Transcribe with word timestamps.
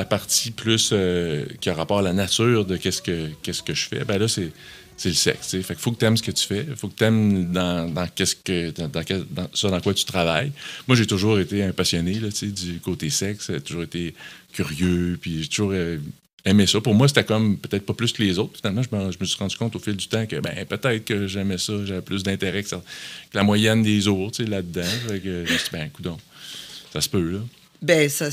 La 0.00 0.06
partie 0.06 0.50
plus 0.50 0.90
euh, 0.94 1.44
qui 1.60 1.68
a 1.68 1.74
rapport 1.74 1.98
à 1.98 2.02
la 2.02 2.14
nature 2.14 2.64
de 2.64 2.78
qu'est-ce 2.78 3.02
que, 3.02 3.28
qu'est-ce 3.42 3.62
que 3.62 3.74
je 3.74 3.86
fais, 3.86 4.02
ben 4.02 4.16
là, 4.16 4.28
c'est, 4.28 4.50
c'est 4.96 5.10
le 5.10 5.14
sexe. 5.14 5.48
t'sais. 5.48 5.62
Fait 5.62 5.74
qu'il 5.74 5.82
faut 5.82 5.92
que 5.92 5.98
tu 5.98 6.06
aimes 6.06 6.16
ce 6.16 6.22
que 6.22 6.30
tu 6.30 6.46
fais. 6.46 6.66
Faut 6.74 6.88
que 6.88 6.94
tu 6.96 7.04
aimes 7.04 7.52
dans, 7.52 8.08
qu'est-ce 8.14 8.34
que, 8.34 8.70
dans, 8.70 8.88
dans 8.88 9.70
dans 9.70 9.80
quoi 9.82 9.92
tu 9.92 10.06
travailles. 10.06 10.52
Moi, 10.88 10.96
j'ai 10.96 11.06
toujours 11.06 11.38
été 11.38 11.62
un 11.62 11.72
passionné 11.72 12.14
là, 12.14 12.28
du 12.30 12.80
côté 12.80 13.10
sexe. 13.10 13.50
J'ai 13.52 13.60
toujours 13.60 13.82
été 13.82 14.14
curieux. 14.54 15.18
Puis 15.20 15.42
j'ai 15.42 15.48
toujours 15.48 15.72
euh, 15.74 15.98
aimé 16.46 16.66
ça. 16.66 16.80
Pour 16.80 16.94
moi, 16.94 17.06
c'était 17.06 17.24
comme 17.24 17.58
peut-être 17.58 17.84
pas 17.84 17.92
plus 17.92 18.14
que 18.14 18.22
les 18.22 18.38
autres. 18.38 18.56
Finalement, 18.58 18.82
je 18.82 18.96
me, 18.96 19.12
je 19.12 19.18
me 19.20 19.26
suis 19.26 19.36
rendu 19.36 19.56
compte 19.58 19.76
au 19.76 19.80
fil 19.80 19.96
du 19.96 20.08
temps 20.08 20.24
que 20.24 20.36
ben, 20.36 20.64
peut-être 20.64 21.04
que 21.04 21.26
j'aimais 21.26 21.58
ça. 21.58 21.74
J'avais 21.84 22.00
plus 22.00 22.22
d'intérêt 22.22 22.62
que, 22.62 22.70
que 22.70 22.76
la 23.34 23.42
moyenne 23.42 23.82
des 23.82 24.08
autres 24.08 24.42
là-dedans. 24.44 24.90
Fait 25.08 25.20
que 25.20 25.44
ben, 25.72 25.90
coudonc, 25.90 26.18
ça 26.90 27.02
se 27.02 27.08
peut, 27.10 27.32
là. 27.32 27.40
Ben, 27.82 28.08
ça, 28.08 28.30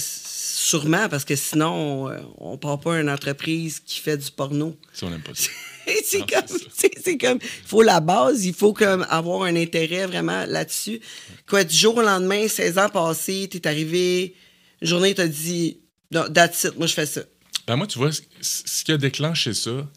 sûrement, 0.67 1.09
parce 1.09 1.25
que 1.25 1.35
sinon, 1.35 2.11
on 2.38 2.57
part 2.57 2.79
pas 2.79 3.00
une 3.00 3.09
entreprise 3.09 3.79
qui 3.79 4.00
fait 4.00 4.17
du 4.17 4.31
porno. 4.31 4.75
Si 4.94 5.03
on 5.03 5.09
n'aime 5.09 5.22
pas 5.22 5.33
ça. 5.33 5.50
c'est 6.03 6.19
comme, 6.19 6.57
c'est 6.73 6.91
il 7.05 7.39
faut 7.66 7.81
la 7.81 8.00
base, 8.00 8.45
il 8.45 8.53
faut 8.53 8.73
comme 8.73 9.06
avoir 9.09 9.44
un 9.44 9.56
intérêt 9.56 10.06
vraiment 10.06 10.45
là-dessus. 10.45 11.00
Quoi, 11.47 11.63
du 11.63 11.75
jour 11.75 11.97
au 11.97 12.01
lendemain, 12.01 12.47
16 12.47 12.77
ans 12.77 12.89
passés, 12.89 13.47
t'es 13.50 13.66
arrivé, 13.67 14.35
une 14.81 14.88
journée, 14.88 15.13
t'as 15.13 15.27
dit, 15.27 15.79
that's 16.11 16.66
it, 16.66 16.77
moi 16.77 16.88
je 16.88 16.94
fais 16.94 17.06
ça. 17.06 17.22
Ben 17.67 17.75
moi, 17.75 17.88
tu 17.88 17.97
vois, 17.97 18.11
ce 18.41 18.83
qui 18.83 18.91
a 18.91 18.97
déclenché 18.97 19.53
ça, 19.53 19.88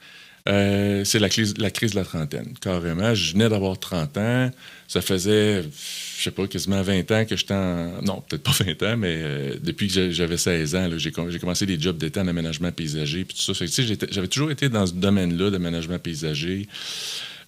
euh, 0.51 1.05
c'est 1.05 1.19
la 1.19 1.29
crise, 1.29 1.55
la 1.59 1.71
crise 1.71 1.93
de 1.93 1.97
la 1.97 2.05
trentaine, 2.05 2.55
carrément. 2.61 3.15
Je 3.15 3.33
venais 3.33 3.49
d'avoir 3.49 3.79
30 3.79 4.17
ans. 4.19 4.51
Ça 4.89 5.01
faisait, 5.01 5.63
je 5.63 6.23
sais 6.23 6.31
pas, 6.33 6.47
quasiment 6.49 6.83
20 6.83 7.11
ans 7.13 7.25
que 7.25 7.37
j'étais 7.37 7.55
en... 7.55 8.03
Non, 8.03 8.23
peut-être 8.29 8.43
pas 8.43 8.51
20 8.65 8.83
ans, 8.93 8.97
mais 8.97 9.15
euh, 9.21 9.55
depuis 9.63 9.87
que 9.87 9.93
j'a- 9.95 10.11
j'avais 10.11 10.37
16 10.37 10.75
ans, 10.75 10.89
j'ai 10.97 11.13
com- 11.13 11.31
j'ai 11.31 11.39
commencé 11.39 11.65
des 11.67 11.81
jobs 11.81 11.97
d'été 11.97 12.19
en 12.19 12.27
aménagement 12.27 12.73
paysager, 12.73 13.25
puis 13.25 13.37
tout 13.37 13.55
ça. 13.55 13.65
J'étais- 13.67 14.09
j'avais 14.11 14.29
toujours 14.29 14.51
été 14.51 14.69
dans 14.69 14.87
ce 14.87 14.95
domaine-là 14.95 15.51
d'aménagement 15.51 15.99
paysager. 15.99 16.67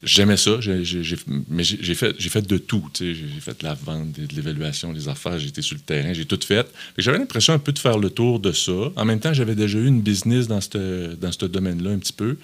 J'aimais 0.05 0.37
ça, 0.37 0.59
mais 1.49 1.63
j'ai 1.63 1.95
fait, 1.95 2.21
fait 2.21 2.43
de 2.43 2.59
tout. 2.59 2.89
J'ai 2.99 3.15
fait 3.41 3.61
de 3.61 3.65
la 3.65 3.75
vente, 3.75 4.11
de, 4.13 4.35
l'évaluation, 4.35 4.93
des 4.93 5.09
affaires, 5.09 5.41
été 5.41 5.63
sur 5.63 5.77
le 5.77 5.81
terrain, 5.81 6.13
j'ai 6.13 6.25
tout 6.25 6.41
fait. 6.45 6.67
J'avais 6.99 7.19
l'impression 7.19 7.53
un 7.53 7.61
peu 7.61 7.71
de 7.71 7.79
faire 7.79 7.99
le 7.99 8.11
tour 8.11 8.41
de 8.41 8.51
ça. 8.51 8.73
En 8.97 9.05
même 9.05 9.21
temps, 9.21 9.33
j'avais 9.33 9.55
déjà 9.55 9.79
eu 9.79 9.87
une 9.87 10.01
business 10.03 10.49
dans 10.49 10.61
ce 10.61 11.15
dans 11.15 11.31
domaine-là 11.49 11.91
un 11.91 11.99
petit 11.99 12.13
peu. 12.13 12.37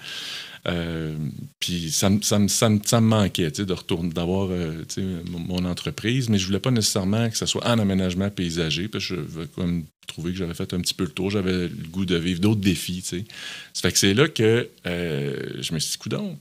Euh, 0.67 1.15
puis 1.59 1.91
ça, 1.91 2.09
ça, 2.21 2.39
ça, 2.47 2.69
ça 2.85 3.01
me 3.01 3.07
manquait 3.07 3.51
de 3.51 3.73
retourner, 3.73 4.09
d'avoir 4.09 4.49
euh, 4.51 4.83
mon, 5.29 5.65
entreprise, 5.65 6.29
mais 6.29 6.37
je 6.37 6.45
voulais 6.45 6.59
pas 6.59 6.71
nécessairement 6.71 7.29
que 7.29 7.37
ce 7.37 7.45
soit 7.45 7.65
en 7.65 7.79
aménagement 7.79 8.29
paysager, 8.29 8.87
parce 8.87 9.07
que 9.07 9.15
je 9.15 9.45
comme 9.55 9.85
trouver 10.07 10.31
que 10.31 10.37
j'avais 10.37 10.53
fait 10.53 10.73
un 10.73 10.81
petit 10.81 10.93
peu 10.93 11.03
le 11.03 11.11
tour, 11.11 11.29
j'avais 11.29 11.67
le 11.67 11.87
goût 11.89 12.05
de 12.05 12.15
vivre 12.15 12.39
d'autres 12.39 12.61
défis. 12.61 13.01
tu 13.01 13.19
sais. 13.19 13.25
Ça 13.73 13.81
fait 13.83 13.91
que 13.91 13.99
c'est 13.99 14.13
là 14.13 14.27
que 14.27 14.69
euh, 14.85 15.61
je 15.61 15.73
me 15.73 15.79
suis 15.79 15.91
dit, 15.91 15.97
coudonc, 15.97 16.37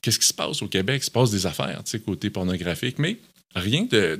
qu'est-ce 0.00 0.18
qui 0.18 0.26
se 0.26 0.34
passe 0.34 0.62
au 0.62 0.68
Québec? 0.68 1.02
Il 1.02 1.06
se 1.06 1.10
passe 1.10 1.30
des 1.30 1.46
affaires, 1.46 1.82
côté 2.04 2.30
pornographique, 2.30 2.98
mais 2.98 3.18
rien 3.54 3.84
de- 3.84 4.16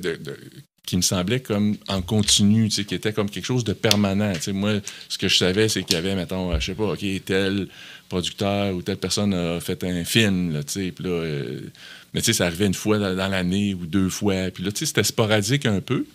qui 0.85 0.97
me 0.97 1.01
semblait 1.01 1.39
comme 1.39 1.77
en 1.87 2.01
continu, 2.01 2.67
tu 2.69 2.75
sais, 2.75 2.85
qui 2.85 2.95
était 2.95 3.13
comme 3.13 3.29
quelque 3.29 3.45
chose 3.45 3.63
de 3.63 3.73
permanent. 3.73 4.33
tu 4.33 4.41
sais. 4.41 4.53
Moi, 4.53 4.81
ce 5.09 5.17
que 5.17 5.27
je 5.27 5.37
savais, 5.37 5.69
c'est 5.69 5.83
qu'il 5.83 5.95
y 5.95 5.99
avait, 5.99 6.15
mettons, 6.15 6.59
je 6.59 6.65
sais 6.65 6.75
pas, 6.75 6.85
OK, 6.85 7.05
tel 7.25 7.67
producteur 8.09 8.75
ou 8.75 8.81
telle 8.81 8.97
personne 8.97 9.33
a 9.33 9.59
fait 9.61 9.83
un 9.85 10.03
film, 10.03 10.61
tu 10.65 10.73
sais, 10.73 10.93
là, 10.99 11.09
euh, 11.09 11.61
mais 12.13 12.19
tu 12.19 12.25
sais, 12.25 12.33
ça 12.33 12.47
arrivait 12.47 12.65
une 12.65 12.73
fois 12.73 12.97
dans, 12.97 13.27
l'année 13.29 13.73
ou 13.73 13.85
deux 13.85 14.09
fois, 14.09 14.51
puis 14.53 14.63
là, 14.63 14.71
tu 14.71 14.79
sais, 14.79 14.85
c'était 14.87 15.03
sporadique 15.03 15.65
un 15.65 15.79
peu. 15.79 16.05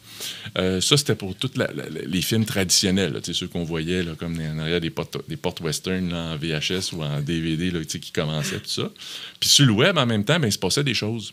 Euh, 0.58 0.80
ça, 0.80 0.96
c'était 0.96 1.14
pour 1.14 1.34
tous 1.34 1.52
les 2.06 2.22
films 2.22 2.44
traditionnels, 2.44 3.18
ceux 3.22 3.48
qu'on 3.48 3.64
voyait 3.64 4.02
là, 4.02 4.12
comme 4.18 4.38
en 4.38 4.58
arrière 4.58 4.80
des 4.80 4.90
portes, 4.90 5.16
des 5.28 5.38
western 5.62 6.12
en 6.12 6.36
VHS 6.36 6.92
ou 6.92 7.02
en 7.02 7.20
DVD 7.20 7.72
qui 7.86 8.12
commençaient, 8.12 8.60
tout 8.60 8.68
ça. 8.68 8.90
Puis 9.40 9.48
sur 9.48 9.66
le 9.66 9.72
web, 9.72 9.96
en 9.96 10.06
même 10.06 10.24
temps, 10.24 10.38
ben, 10.38 10.48
il 10.48 10.52
se 10.52 10.58
passait 10.58 10.84
des 10.84 10.94
choses 10.94 11.32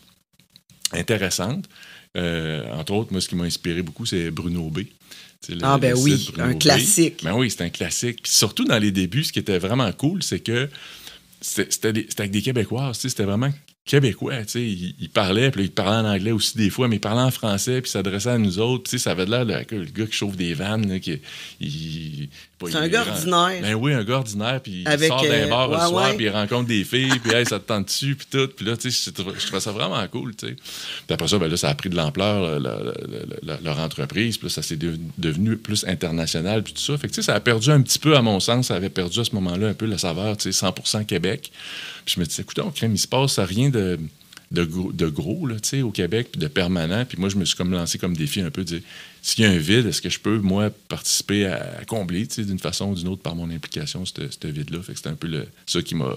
intéressantes. 0.92 1.68
Euh, 2.16 2.70
entre 2.72 2.92
autres, 2.92 3.12
moi, 3.12 3.20
ce 3.20 3.28
qui 3.28 3.36
m'a 3.36 3.44
inspiré 3.44 3.82
beaucoup, 3.82 4.06
c'est 4.06 4.30
Bruno 4.30 4.70
B. 4.70 4.80
Le- 5.48 5.58
Ah, 5.62 5.76
ben 5.78 5.94
oui, 5.98 6.28
Bruno 6.32 6.48
un 6.50 6.54
B. 6.54 6.58
classique. 6.58 7.20
Ben 7.22 7.34
oui, 7.34 7.50
c'est 7.50 7.62
un 7.62 7.68
classique. 7.70 8.22
Puis 8.22 8.32
surtout 8.32 8.64
dans 8.64 8.78
les 8.78 8.90
débuts, 8.92 9.24
ce 9.24 9.32
qui 9.32 9.38
était 9.40 9.58
vraiment 9.58 9.90
cool, 9.92 10.22
c'est 10.22 10.40
que 10.40 10.68
c'était 11.40 12.06
avec 12.18 12.30
des 12.30 12.40
Québécois, 12.42 12.92
tu 12.94 13.00
sais, 13.00 13.08
c'était 13.10 13.24
vraiment 13.24 13.50
québécois, 13.84 14.38
tu 14.44 14.48
sais, 14.52 14.62
ils, 14.62 14.94
ils 14.98 15.10
parlaient, 15.10 15.50
puis 15.50 15.60
là, 15.60 15.66
ils 15.66 15.70
parlaient 15.70 16.08
en 16.08 16.10
anglais 16.10 16.30
aussi 16.30 16.56
des 16.56 16.70
fois, 16.70 16.88
mais 16.88 16.96
ils 16.96 17.00
parlaient 17.00 17.20
en 17.20 17.30
français, 17.30 17.82
puis 17.82 17.90
ils 17.90 17.92
s'adressaient 17.92 18.30
à 18.30 18.38
nous 18.38 18.58
autres, 18.58 18.84
tu 18.84 18.92
sais, 18.92 18.98
ça 18.98 19.10
avait 19.10 19.26
l'air 19.26 19.44
le 19.44 19.84
gars 19.84 20.06
qui 20.06 20.12
chauffe 20.12 20.36
des 20.36 20.54
vannes, 20.54 20.88
là, 20.88 20.98
qui, 20.98 21.18
il- 21.60 22.30
pas- 22.64 22.70
C'est 22.72 22.84
un 22.84 22.88
gars 22.88 23.04
ordinaire. 23.08 23.62
Ben 23.62 23.74
oui, 23.74 23.92
un 23.92 24.04
gars 24.04 24.14
ordinaire, 24.16 24.60
puis 24.60 24.82
il 24.82 24.88
sort 25.08 25.22
d'un 25.22 25.34
euh, 25.46 25.48
bar 25.50 25.68
le 25.68 25.74
soir, 25.88 26.02
puis 26.16 26.24
il 26.26 26.30
rencontre 26.30 26.68
des 26.68 26.84
filles, 26.84 27.18
puis 27.22 27.32
hey, 27.32 27.46
ça 27.46 27.58
te 27.58 27.64
tente 27.66 27.86
dessus, 27.86 28.16
puis 28.16 28.26
tout, 28.30 28.48
puis 28.48 28.64
là, 28.66 28.76
tu 28.76 28.90
sais, 28.90 29.10
je 29.14 29.40
trouvais- 29.40 29.60
ça 29.60 29.72
vraiment 29.72 30.06
cool, 30.08 30.34
tu 30.34 30.48
sais. 30.48 30.54
Puis 30.54 31.14
après 31.14 31.28
ça, 31.28 31.38
ben 31.38 31.48
là, 31.48 31.56
ça 31.56 31.68
a 31.70 31.74
pris 31.74 31.88
de 31.90 31.96
l'ampleur, 31.96 32.60
leur 33.62 33.78
entreprise, 33.78 34.36
puis 34.38 34.46
là, 34.48 34.50
ça 34.52 34.62
s'est 34.62 34.76
de- 34.76 34.98
devenu 35.18 35.56
plus 35.56 35.84
international, 35.86 36.62
puis 36.62 36.72
tout 36.72 36.80
ça. 36.82 36.96
Fait 36.98 37.08
que, 37.08 37.12
tu 37.12 37.22
sais, 37.22 37.26
ça 37.26 37.34
a 37.34 37.40
perdu 37.40 37.70
un 37.70 37.80
petit 37.82 37.98
peu, 37.98 38.16
à 38.16 38.22
mon 38.22 38.40
sens, 38.40 38.66
ça 38.68 38.74
avait 38.76 38.90
perdu 38.90 39.20
à 39.20 39.24
ce 39.24 39.34
moment-là 39.34 39.68
un 39.68 39.74
peu 39.74 39.86
la 39.86 39.98
saveur, 39.98 40.36
tu 40.36 40.52
sais, 40.52 40.66
100% 40.66 41.04
Québec. 41.04 41.50
Puis 42.04 42.14
je 42.16 42.20
me 42.20 42.26
disais, 42.26 42.42
écoute, 42.42 42.58
on 42.58 42.70
crème, 42.70 42.94
il 42.94 42.98
se 42.98 43.08
passe 43.08 43.38
rien 43.38 43.70
de, 43.70 43.98
de, 44.50 44.64
gros, 44.64 44.92
de 44.92 45.08
gros, 45.08 45.46
là, 45.46 45.56
tu 45.60 45.68
sais, 45.68 45.82
au 45.82 45.90
Québec, 45.90 46.28
puis 46.32 46.40
de 46.40 46.46
permanent. 46.48 47.04
Puis 47.04 47.18
moi, 47.18 47.28
je 47.28 47.36
me 47.36 47.44
suis 47.44 47.56
comme 47.56 47.72
lancé 47.72 47.98
comme 47.98 48.16
défi 48.16 48.40
un 48.40 48.50
peu 48.50 48.62
de 48.62 48.68
dire, 48.78 48.80
s'il 49.22 49.44
y 49.44 49.46
a 49.46 49.50
un 49.50 49.56
vide, 49.58 49.86
est-ce 49.86 50.02
que 50.02 50.10
je 50.10 50.20
peux, 50.20 50.38
moi, 50.38 50.70
participer 50.88 51.46
à, 51.46 51.78
à 51.80 51.84
combler, 51.84 52.26
tu 52.26 52.34
sais, 52.34 52.44
d'une 52.44 52.58
façon 52.58 52.90
ou 52.90 52.94
d'une 52.94 53.08
autre 53.08 53.22
par 53.22 53.34
mon 53.34 53.50
implication, 53.50 54.04
ce 54.04 54.46
vide-là? 54.46 54.82
Fait 54.82 54.92
que 54.92 54.98
c'était 54.98 55.08
un 55.10 55.14
peu 55.14 55.26
le- 55.28 55.48
ça 55.66 55.82
qui 55.82 55.94
m'a 55.94 56.14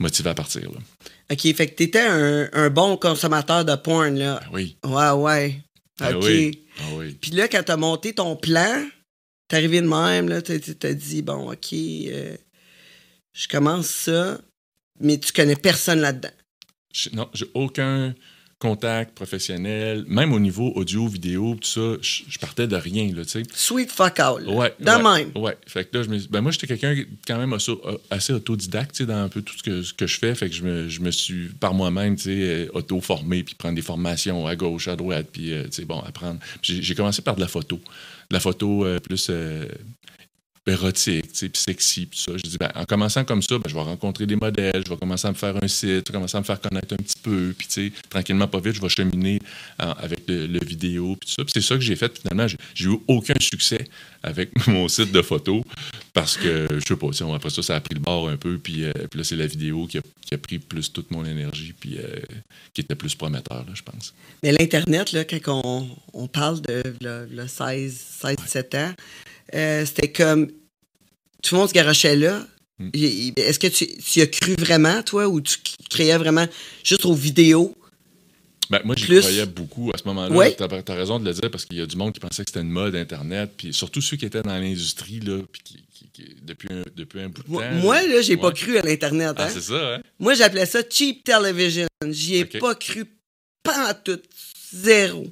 motivé 0.00 0.30
à 0.30 0.34
partir, 0.34 0.62
là. 0.70 0.78
OK, 1.30 1.40
fait 1.54 1.66
que 1.68 1.74
t'étais 1.74 2.00
un, 2.06 2.48
un 2.52 2.70
bon 2.70 2.96
consommateur 2.96 3.64
de 3.64 3.74
porn, 3.74 4.14
là. 4.16 4.40
Ben 4.44 4.48
oui. 4.52 4.76
Ouais, 4.84 5.10
ouais. 5.10 5.60
Ben 5.98 6.14
OK. 6.14 6.24
oui. 6.24 6.62
Ah 6.78 6.82
oui. 6.94 7.16
Puis 7.20 7.30
là, 7.32 7.48
quand 7.48 7.62
t'as 7.64 7.76
monté 7.76 8.12
ton 8.12 8.36
plan, 8.36 8.84
t'es 9.48 9.56
arrivé 9.56 9.80
de 9.80 9.88
même, 9.88 10.28
là, 10.28 10.42
t'as 10.42 10.58
t'as 10.58 10.92
dit, 10.92 11.22
bon, 11.22 11.50
OK, 11.52 11.72
euh, 11.72 12.36
je 13.32 13.48
commence 13.48 13.86
ça, 13.86 14.40
mais 15.00 15.18
tu 15.18 15.32
connais 15.32 15.56
personne 15.56 16.00
là-dedans. 16.00 16.30
Non, 17.12 17.28
j'ai 17.34 17.46
aucun 17.54 18.14
contact 18.58 19.14
professionnel, 19.14 20.06
même 20.08 20.32
au 20.32 20.40
niveau 20.40 20.72
audio, 20.76 21.06
vidéo, 21.08 21.58
tout 21.60 21.68
ça, 21.68 21.98
je 22.00 22.22
je 22.26 22.38
partais 22.38 22.66
de 22.66 22.74
rien, 22.74 23.12
là, 23.14 23.22
tu 23.22 23.32
sais. 23.32 23.42
Sweet 23.52 23.90
fuck 23.90 24.18
out. 24.18 24.40
Ouais. 24.46 24.74
De 24.80 24.86
ouais, 24.90 25.02
même. 25.24 25.30
Ouais. 25.36 25.58
Fait 25.66 25.84
que 25.84 25.98
là, 25.98 26.02
je 26.04 26.08
me 26.08 26.18
ben 26.30 26.40
moi, 26.40 26.52
j'étais 26.52 26.66
quelqu'un 26.66 26.94
qui- 26.94 27.06
quand 27.26 27.36
même 27.36 27.52
assez, 28.10 28.32
autodidacte, 28.32 28.92
tu 28.92 29.02
sais, 29.02 29.06
dans 29.06 29.22
un 29.22 29.28
peu 29.28 29.42
tout 29.42 29.54
ce 29.58 29.62
que, 29.62 29.82
ce 29.82 29.92
que 29.92 30.06
je 30.06 30.18
fais. 30.18 30.34
Fait 30.34 30.48
que 30.48 30.54
je 30.56 30.62
me, 30.62 30.88
je 30.88 31.00
me 31.00 31.10
suis, 31.10 31.48
par 31.60 31.74
moi-même, 31.74 32.16
tu 32.16 32.22
sais, 32.22 32.30
euh, 32.30 32.68
auto-formé, 32.72 33.42
puis 33.44 33.54
prendre 33.54 33.74
des 33.76 33.82
formations 33.82 34.46
à 34.46 34.56
gauche, 34.56 34.88
à 34.88 34.96
droite, 34.96 35.26
puis, 35.30 35.52
euh, 35.52 35.64
tu 35.64 35.72
sais, 35.72 35.84
bon, 35.84 36.00
apprendre. 36.00 36.40
J'ai 36.62 36.80
j'ai 36.80 36.94
commencé 36.94 37.20
par 37.20 37.36
de 37.36 37.42
la 37.42 37.48
photo. 37.48 37.76
De 37.76 38.34
la 38.34 38.40
photo 38.40 38.86
euh, 38.86 38.98
plus 39.00 39.26
euh, 39.28 39.66
érotique, 40.66 41.30
puis 41.32 41.50
sexy, 41.54 42.06
puis 42.06 42.18
ça. 42.18 42.32
Je 42.36 42.42
dis, 42.42 42.58
ben, 42.58 42.70
en 42.74 42.84
commençant 42.84 43.24
comme 43.24 43.42
ça, 43.42 43.56
ben, 43.58 43.68
je 43.68 43.74
vais 43.74 43.82
rencontrer 43.82 44.26
des 44.26 44.36
modèles, 44.36 44.82
je 44.84 44.90
vais 44.90 44.96
commencer 44.96 45.28
à 45.28 45.30
me 45.30 45.36
faire 45.36 45.54
un 45.62 45.68
site, 45.68 46.06
je 46.06 46.12
vais 46.12 46.12
commencer 46.12 46.36
à 46.36 46.40
me 46.40 46.44
faire 46.44 46.60
connaître 46.60 46.92
un 46.94 46.96
petit 46.96 47.18
peu, 47.22 47.54
puis 47.56 47.66
tu 47.68 47.92
tranquillement, 48.10 48.48
pas 48.48 48.60
vite, 48.60 48.74
je 48.74 48.80
vais 48.80 48.88
cheminer 48.88 49.40
avec 49.78 50.20
le, 50.28 50.58
vidéo, 50.64 51.16
puis 51.20 51.28
tout 51.28 51.42
ça. 51.42 51.48
C'est 51.52 51.60
ça 51.60 51.74
que 51.76 51.80
j'ai 51.80 51.96
fait, 51.96 52.18
finalement. 52.18 52.46
J'ai 52.74 52.88
eu 52.88 52.98
aucun 53.06 53.34
succès 53.40 53.86
avec 54.22 54.50
mon 54.68 54.88
site 54.88 55.12
de 55.12 55.22
photos, 55.22 55.62
parce 56.16 56.38
que, 56.38 56.66
je 56.70 56.80
sais 56.80 56.96
pas, 56.96 57.34
après 57.34 57.50
ça, 57.50 57.62
ça 57.62 57.76
a 57.76 57.80
pris 57.80 57.94
le 57.94 58.00
bord 58.00 58.30
un 58.30 58.38
peu, 58.38 58.56
puis, 58.56 58.84
euh, 58.84 58.92
puis 59.10 59.18
là, 59.18 59.24
c'est 59.24 59.36
la 59.36 59.46
vidéo 59.46 59.86
qui 59.86 59.98
a, 59.98 60.00
qui 60.26 60.32
a 60.32 60.38
pris 60.38 60.58
plus 60.58 60.90
toute 60.90 61.10
mon 61.10 61.22
énergie, 61.26 61.74
puis 61.78 61.98
euh, 61.98 62.20
qui 62.72 62.80
était 62.80 62.94
plus 62.94 63.14
prometteur, 63.14 63.58
là, 63.58 63.72
je 63.74 63.82
pense. 63.82 64.14
Mais 64.42 64.50
l'Internet, 64.50 65.12
là, 65.12 65.26
quand 65.26 65.60
on, 65.62 65.86
on 66.14 66.26
parle 66.26 66.62
de 66.62 66.82
le, 67.02 67.26
le 67.30 67.46
16, 67.46 67.94
16 68.22 68.36
17 68.46 68.74
ans, 68.76 68.92
euh, 69.54 69.84
c'était 69.84 70.10
comme. 70.10 70.46
Tout 71.42 71.54
le 71.54 71.58
monde 71.60 71.68
se 71.68 71.74
garochait 71.74 72.16
là. 72.16 72.46
Mm. 72.78 72.88
Y- 72.94 73.32
Est-ce 73.36 73.58
que 73.58 73.66
tu, 73.66 73.86
tu 73.86 74.18
y 74.20 74.22
as 74.22 74.26
cru 74.26 74.54
vraiment, 74.58 75.02
toi, 75.02 75.28
ou 75.28 75.42
tu 75.42 75.58
créais 75.90 76.16
vraiment 76.16 76.46
juste 76.82 77.04
aux 77.04 77.14
vidéos? 77.14 77.75
Ben, 78.70 78.80
moi, 78.84 78.94
j'y 78.96 79.06
croyais 79.06 79.46
beaucoup 79.46 79.90
à 79.94 79.98
ce 79.98 80.04
moment-là. 80.06 80.34
Ouais. 80.34 80.56
Tu 80.56 80.62
as, 80.62 80.94
raison 80.94 81.20
de 81.20 81.24
le 81.24 81.32
dire 81.32 81.50
parce 81.50 81.64
qu'il 81.64 81.78
y 81.78 81.80
a 81.80 81.86
du 81.86 81.96
monde 81.96 82.12
qui 82.12 82.20
pensait 82.20 82.44
que 82.44 82.50
c'était 82.50 82.62
une 82.62 82.70
mode 82.70 82.96
Internet, 82.96 83.52
puis 83.56 83.72
surtout 83.72 84.00
ceux 84.00 84.16
qui 84.16 84.26
étaient 84.26 84.42
dans 84.42 84.58
l'industrie, 84.58 85.20
là, 85.20 85.38
puis 85.50 85.62
qui, 85.62 85.84
qui- 85.92 86.08
qui- 86.12 86.36
depuis, 86.42 86.68
un, 86.72 86.82
depuis 86.94 87.20
un 87.20 87.28
bout 87.28 87.42
de 87.42 87.48
temps. 87.48 87.74
moi, 87.80 88.02
là, 88.06 88.20
j'ai 88.22 88.36
pas 88.36 88.52
cru 88.52 88.78
à 88.78 88.82
l'Internet. 88.82 89.34
Ah, 89.36 89.44
hein. 89.44 89.50
c'est 89.52 89.62
ça, 89.62 89.94
hein? 89.94 90.02
Moi, 90.18 90.34
j'appelais 90.34 90.66
ça 90.66 90.80
cheap 90.88 91.24
television. 91.24 91.86
J'y 92.08 92.36
ai 92.36 92.44
pas 92.44 92.74
cru. 92.74 93.04
Pas 93.62 93.90
en 93.90 93.94
tout. 93.94 94.20
Zéro. 94.72 95.26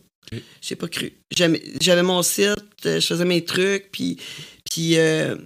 J'ai 0.61 0.77
pas 0.77 0.89
cru. 0.89 1.13
J'avais 1.31 2.03
mon 2.03 2.23
site, 2.23 2.57
euh, 2.87 3.01
je 3.01 3.07
faisais 3.07 3.25
mes 3.25 3.45
trucs, 3.45 3.91
puis, 3.93 4.19
puis 4.69 4.97
euh, 4.97 5.37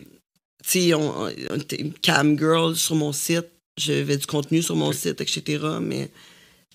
tu 0.64 0.80
sais, 0.80 0.94
on, 0.94 1.28
était 1.28 1.80
une 1.80 1.92
cam 1.92 2.38
girl 2.38 2.76
sur 2.76 2.94
mon 2.94 3.12
site. 3.12 3.46
J'avais 3.76 4.16
du 4.16 4.26
contenu 4.26 4.62
sur 4.62 4.76
mon 4.76 4.92
site, 4.92 5.20
etc. 5.20 5.58
Mais 5.80 6.10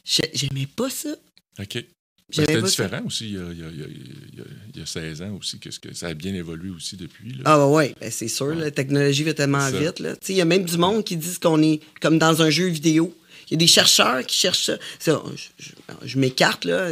j'aimais 0.03 0.67
pas 0.75 0.89
ça. 0.89 1.15
OK. 1.59 1.73
Ben, 1.75 2.45
C'était 2.47 2.53
ça. 2.61 2.61
différent 2.61 3.01
aussi 3.05 3.25
il 3.27 3.33
y, 3.33 3.37
a, 3.37 3.43
il, 3.51 3.59
y 3.59 3.63
a, 3.63 3.67
il 3.69 3.79
y 3.79 3.83
a- 3.83 3.87
il 3.87 4.37
y 4.39 4.41
a- 4.41 4.45
il 4.73 4.79
y 4.79 4.81
a 4.81 4.85
16 4.85 5.21
ans 5.21 5.35
aussi, 5.39 5.59
que, 5.59 5.69
ça 5.93 6.07
a 6.07 6.13
bien 6.13 6.33
évolué 6.33 6.71
aussi 6.71 6.95
depuis. 6.97 7.33
Là. 7.33 7.41
Ah 7.45 7.67
ouais, 7.67 7.73
ouais, 7.89 7.95
ben, 7.99 8.09
c'est 8.09 8.27
sûr, 8.29 8.47
Ouais. 8.47 8.55
la 8.55 8.71
technologie 8.71 9.23
va 9.23 9.33
tellement 9.33 9.69
vite. 9.69 9.99
là. 9.99 10.15
Il 10.29 10.35
y 10.35 10.41
a 10.41 10.45
même 10.45 10.63
du 10.65 10.77
monde 10.77 11.03
qui 11.03 11.15
disent 11.17 11.37
qu'on 11.37 11.61
est 11.61 11.81
comme 12.01 12.17
dans 12.17 12.41
un 12.41 12.49
jeu 12.49 12.67
vidéo. 12.67 13.15
Il 13.47 13.51
y 13.51 13.55
a 13.55 13.57
des 13.57 13.67
chercheurs 13.67 14.25
qui 14.25 14.37
cherchent 14.37 14.63
ça. 14.65 14.77
Ça, 14.99 15.21
je 15.35 15.43
je- 15.65 16.07
je 16.07 16.17
m'écarte, 16.17 16.65
là. 16.65 16.89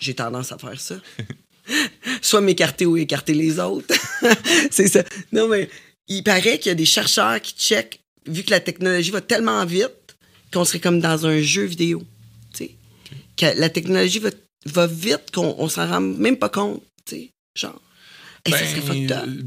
J'ai 0.00 0.14
tendance 0.14 0.52
à 0.52 0.58
faire 0.58 0.78
ça. 0.78 0.96
Soit 2.22 2.42
m'écarter 2.42 2.86
ou 2.86 2.96
écarter 2.96 3.32
les 3.34 3.58
autres. 3.58 3.92
c'est 4.70 4.86
ça. 4.88 5.02
Non, 5.32 5.48
mais 5.48 5.68
il 6.08 6.22
paraît 6.22 6.58
qu'il 6.58 6.68
y 6.68 6.72
a 6.72 6.74
des 6.76 6.84
chercheurs 6.84 7.40
qui 7.40 7.54
checkent, 7.54 8.00
vu 8.28 8.42
que 8.44 8.50
la 8.50 8.60
technologie 8.60 9.10
va 9.10 9.22
tellement 9.22 9.64
vite, 9.64 10.16
qu'on 10.52 10.64
serait 10.64 10.78
comme 10.80 11.00
dans 11.00 11.26
un 11.26 11.40
jeu 11.40 11.64
vidéo. 11.64 12.02
Que 13.36 13.46
la 13.58 13.68
technologie 13.68 14.18
va, 14.20 14.30
va 14.66 14.86
vite 14.86 15.30
qu'on 15.32 15.54
on 15.58 15.68
s'en 15.68 15.88
rend 15.88 16.00
même 16.00 16.36
pas 16.36 16.48
compte. 16.48 16.82
Tu 17.06 17.14
sais. 17.16 17.30
Genre. 17.56 17.80
Hey, 18.46 18.52
ça 18.52 18.58
serait 18.66 18.80
fucked 18.82 19.12
up. 19.12 19.24
euh, 19.26 19.42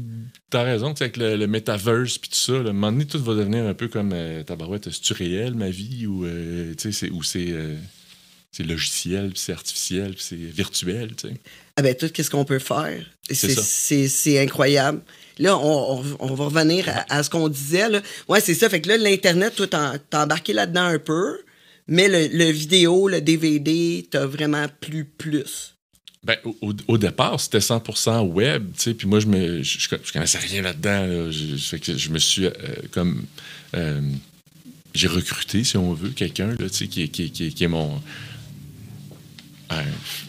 T'as 0.50 0.62
raison, 0.62 0.92
tu 0.92 0.98
sais, 0.98 1.04
avec 1.04 1.16
le, 1.18 1.36
le 1.36 1.46
metaverse 1.46 2.18
puis 2.18 2.30
tout 2.30 2.36
ça, 2.36 2.54
un 2.54 2.62
moment 2.72 2.90
donné, 2.90 3.04
tout 3.06 3.22
va 3.22 3.34
devenir 3.34 3.64
un 3.66 3.74
peu 3.74 3.86
comme 3.88 4.12
euh, 4.14 4.42
tabarouette, 4.42 4.90
c'est-tu 4.90 5.12
réel, 5.12 5.54
ma 5.54 5.68
vie, 5.70 6.06
ou, 6.06 6.24
euh, 6.24 6.72
c'est, 6.78 7.12
euh, 7.50 7.76
c'est 8.50 8.62
logiciel, 8.64 9.28
puis 9.30 9.38
c'est 9.38 9.52
artificiel, 9.52 10.14
puis 10.14 10.24
c'est 10.26 10.36
virtuel, 10.36 11.14
tu 11.16 11.28
sais. 11.28 11.34
Ah 11.76 11.82
ben 11.82 11.94
tout, 11.94 12.08
qu'est-ce 12.08 12.30
qu'on 12.30 12.46
peut 12.46 12.58
faire? 12.58 13.04
C'est 13.30 14.38
incroyable. 14.40 15.02
Là, 15.38 15.56
on, 15.58 16.00
on- 16.00 16.16
on 16.18 16.34
va 16.34 16.44
revenir 16.46 16.88
à, 16.88 17.04
à 17.14 17.22
ce 17.22 17.30
qu'on 17.30 17.48
disait. 17.48 17.88
Là. 17.88 18.00
Ouais, 18.26 18.40
c'est 18.40 18.54
ça. 18.54 18.68
Fait 18.68 18.80
que 18.80 18.88
là, 18.88 18.96
l'Internet, 18.96 19.54
toi, 19.54 19.66
t'as 19.68 20.22
embarqué 20.24 20.52
là-dedans 20.54 20.84
un 20.86 20.98
peu, 20.98 21.38
mais 21.88 22.08
le, 22.08 22.28
le 22.36 22.50
vidéo, 22.50 23.08
le 23.08 23.20
DVD, 23.20 24.06
t'as 24.10 24.26
vraiment 24.26 24.66
plus 24.80 25.04
plus. 25.04 25.74
Ben, 26.24 26.36
au, 26.44 26.74
au- 26.88 26.98
départ, 26.98 27.40
c'était 27.40 27.58
100% 27.60 28.26
web, 28.32 28.66
tu 28.76 28.82
sais, 28.82 28.94
puis 28.94 29.06
moi, 29.06 29.20
je 29.20 29.26
me, 29.26 29.62
je, 29.62 29.78
je- 29.78 29.88
je 30.02 30.12
connaissais 30.12 30.38
rien 30.38 30.62
là-dedans, 30.62 31.06
là. 31.06 31.30
Je, 31.30 32.10
me 32.10 32.18
suis 32.18 32.44
euh, 32.46 32.50
comme... 32.90 33.22
euh, 33.76 34.00
j'ai 34.94 35.06
recruté, 35.06 35.62
si 35.64 35.76
on 35.76 35.92
veut, 35.94 36.10
quelqu'un, 36.10 36.54
tu 36.56 36.68
sais, 36.70 36.88
qui, 36.88 37.02
est- 37.04 37.08
qui, 37.08 37.30
qui, 37.30 37.46
est- 37.46 37.50
qui 37.50 37.64
est 37.64 37.68
mon... 37.68 38.02
Un, 39.70 39.84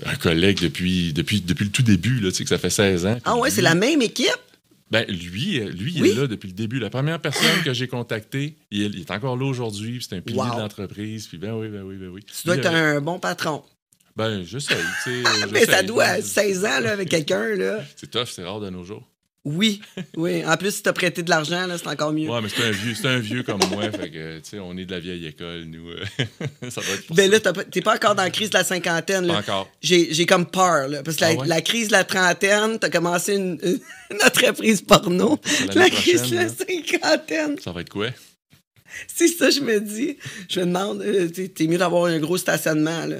un 0.05 0.15
collègue 0.15 0.59
depuis, 0.61 1.11
depuis, 1.13 1.41
depuis 1.41 1.65
le 1.65 1.71
tout 1.71 1.81
début, 1.83 2.19
là, 2.19 2.29
tu 2.29 2.37
sais, 2.37 2.43
que 2.43 2.49
ça 2.49 2.57
fait 2.57 2.69
16 2.69 3.05
ans. 3.05 3.17
Ah 3.25 3.35
ouais, 3.37 3.49
c'est 3.49 3.61
la 3.61 3.73
même 3.75 4.01
équipe? 4.01 4.27
Ben, 4.91 5.05
lui, 5.07 5.59
lui 5.59 5.93
il 5.95 6.05
est 6.07 6.13
là 6.15 6.25
depuis 6.27 6.47
le 6.47 6.53
début. 6.53 6.79
La 6.79 6.89
première 6.89 7.19
personne 7.21 7.61
que 7.63 7.73
j'ai 7.73 7.87
contactée, 7.87 8.57
il, 8.71 8.81
est- 8.83 8.85
il 8.87 8.99
est 9.01 9.11
encore 9.11 9.37
là 9.37 9.45
aujourd'hui, 9.45 9.99
c'est 10.01 10.15
un 10.15 10.21
pilier 10.21 10.39
Wow. 10.39 10.55
de 10.55 10.59
l'entreprise, 10.61 11.27
puis 11.27 11.37
ben 11.37 11.53
oui, 11.53 11.67
ben 11.69 11.83
oui, 11.83 11.95
ben 11.97 12.07
oui. 12.09 12.21
Tu 12.23 12.45
dois 12.47 12.55
être 12.57 12.65
avait- 12.65 12.77
un 12.77 13.01
bon 13.01 13.19
patron. 13.19 13.63
Ben, 14.15 14.43
tu 14.43 14.59
sais. 14.59 14.75
Mais 15.51 15.65
ça 15.65 15.83
doit, 15.83 16.21
16 16.21 16.65
ans 16.65 16.79
là, 16.81 16.91
avec 16.91 17.07
quelqu'un, 17.09 17.55
là. 17.55 17.83
C'est 17.95 18.09
tough, 18.09 18.25
c'est 18.27 18.43
rare 18.43 18.59
de 18.59 18.69
nos 18.69 18.83
jours. 18.83 19.07
Oui, 19.45 19.81
oui. 20.17 20.43
En 20.45 20.57
plus, 20.57 20.71
si 20.75 20.83
t'as 20.83 20.91
prêté 20.93 21.23
de 21.23 21.29
l'argent, 21.29 21.65
là, 21.65 21.77
c'est 21.77 21.87
encore 21.87 22.11
mieux. 22.11 22.29
Ouais, 22.29 22.41
mais 22.41 22.49
c'est 22.49 22.61
un 22.63 22.71
vieux, 22.71 22.93
c'est 22.93 23.07
un 23.07 23.19
vieux 23.19 23.41
comme 23.43 23.59
moi, 23.71 23.89
fait 23.89 24.09
que, 24.11 24.37
tu 24.39 24.49
sais, 24.49 24.59
on 24.59 24.75
est 24.77 24.85
de 24.85 24.91
la 24.91 24.99
vieille 24.99 25.25
école, 25.25 25.63
nous. 25.65 25.89
euh, 25.89 26.03
ça 26.69 26.81
doit 26.81 26.93
être 26.93 27.07
pour 27.07 27.15
Ben 27.15 27.25
ça. 27.27 27.31
là, 27.31 27.39
t'as 27.39 27.53
pas- 27.53 27.63
t'es 27.63 27.81
pas 27.81 27.95
encore 27.95 28.15
dans 28.15 28.23
la 28.23 28.29
crise 28.31 28.49
de 28.49 28.57
la 28.57 28.65
cinquantaine. 28.65 29.25
Là. 29.27 29.35
Pas 29.35 29.39
encore. 29.39 29.69
J'ai 29.81 30.13
j'ai 30.13 30.25
comme 30.25 30.45
peur, 30.45 30.89
là, 30.89 31.03
parce 31.03 31.15
que 31.17 31.21
la, 31.21 31.27
Ah 31.29 31.33
ouais? 31.35 31.47
la 31.47 31.61
crise 31.61 31.87
de 31.87 31.93
la 31.93 32.03
trentaine, 32.03 32.79
t'as 32.79 32.89
commencé 32.89 33.35
une, 33.35 33.57
une 34.11 34.21
entreprise 34.25 34.81
porno. 34.81 35.39
l'année 35.67 35.73
La 35.75 35.89
crise 35.89 36.23
de 36.29 36.35
la 36.35 36.49
cinquantaine. 36.49 37.57
Ça 37.63 37.71
va 37.71 37.81
être 37.81 37.89
quoi? 37.89 38.09
C'est 39.07 39.27
ça, 39.29 39.49
je 39.49 39.61
me 39.61 39.79
dis. 39.79 40.17
Je 40.49 40.59
me 40.59 40.65
demande, 40.65 41.01
euh, 41.01 41.29
t'es 41.29 41.47
t'es 41.47 41.67
mieux 41.67 41.77
d'avoir 41.77 42.05
un 42.05 42.19
gros 42.19 42.37
stationnement, 42.37 43.05
là. 43.05 43.17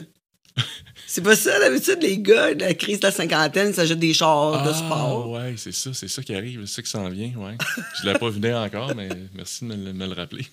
C'est 1.12 1.22
pas 1.24 1.36
ça, 1.36 1.58
d'habitude, 1.60 1.98
les 2.04 2.20
gars, 2.20 2.54
la 2.54 2.76
crise 2.76 3.00
de 3.00 3.08
la 3.08 3.12
cinquantaine, 3.12 3.70
ils 3.70 3.74
s'achètent 3.74 3.98
des 3.98 4.14
chars 4.14 4.64
de 4.64 4.72
sport. 4.72 5.24
Ah, 5.36 5.40
ouais, 5.48 5.56
c'est 5.58 5.72
ça, 5.74 5.90
c'est 5.92 6.08
ça 6.08 6.22
qui 6.22 6.36
arrive, 6.36 6.62
c'est 6.68 6.76
ça 6.76 6.82
qui 6.84 6.90
s'en 6.92 7.10
vient, 7.10 7.32
ouais. 7.36 7.58
Je 8.00 8.08
l'ai 8.08 8.14
pas 8.14 8.30
venir 8.30 8.58
encore, 8.58 8.94
mais 8.96 9.10
merci 9.34 9.62
de 9.66 9.70
me, 9.74 9.86
le- 9.86 9.94
me 9.94 10.06
le 10.06 10.14
rappeler. 10.14 10.46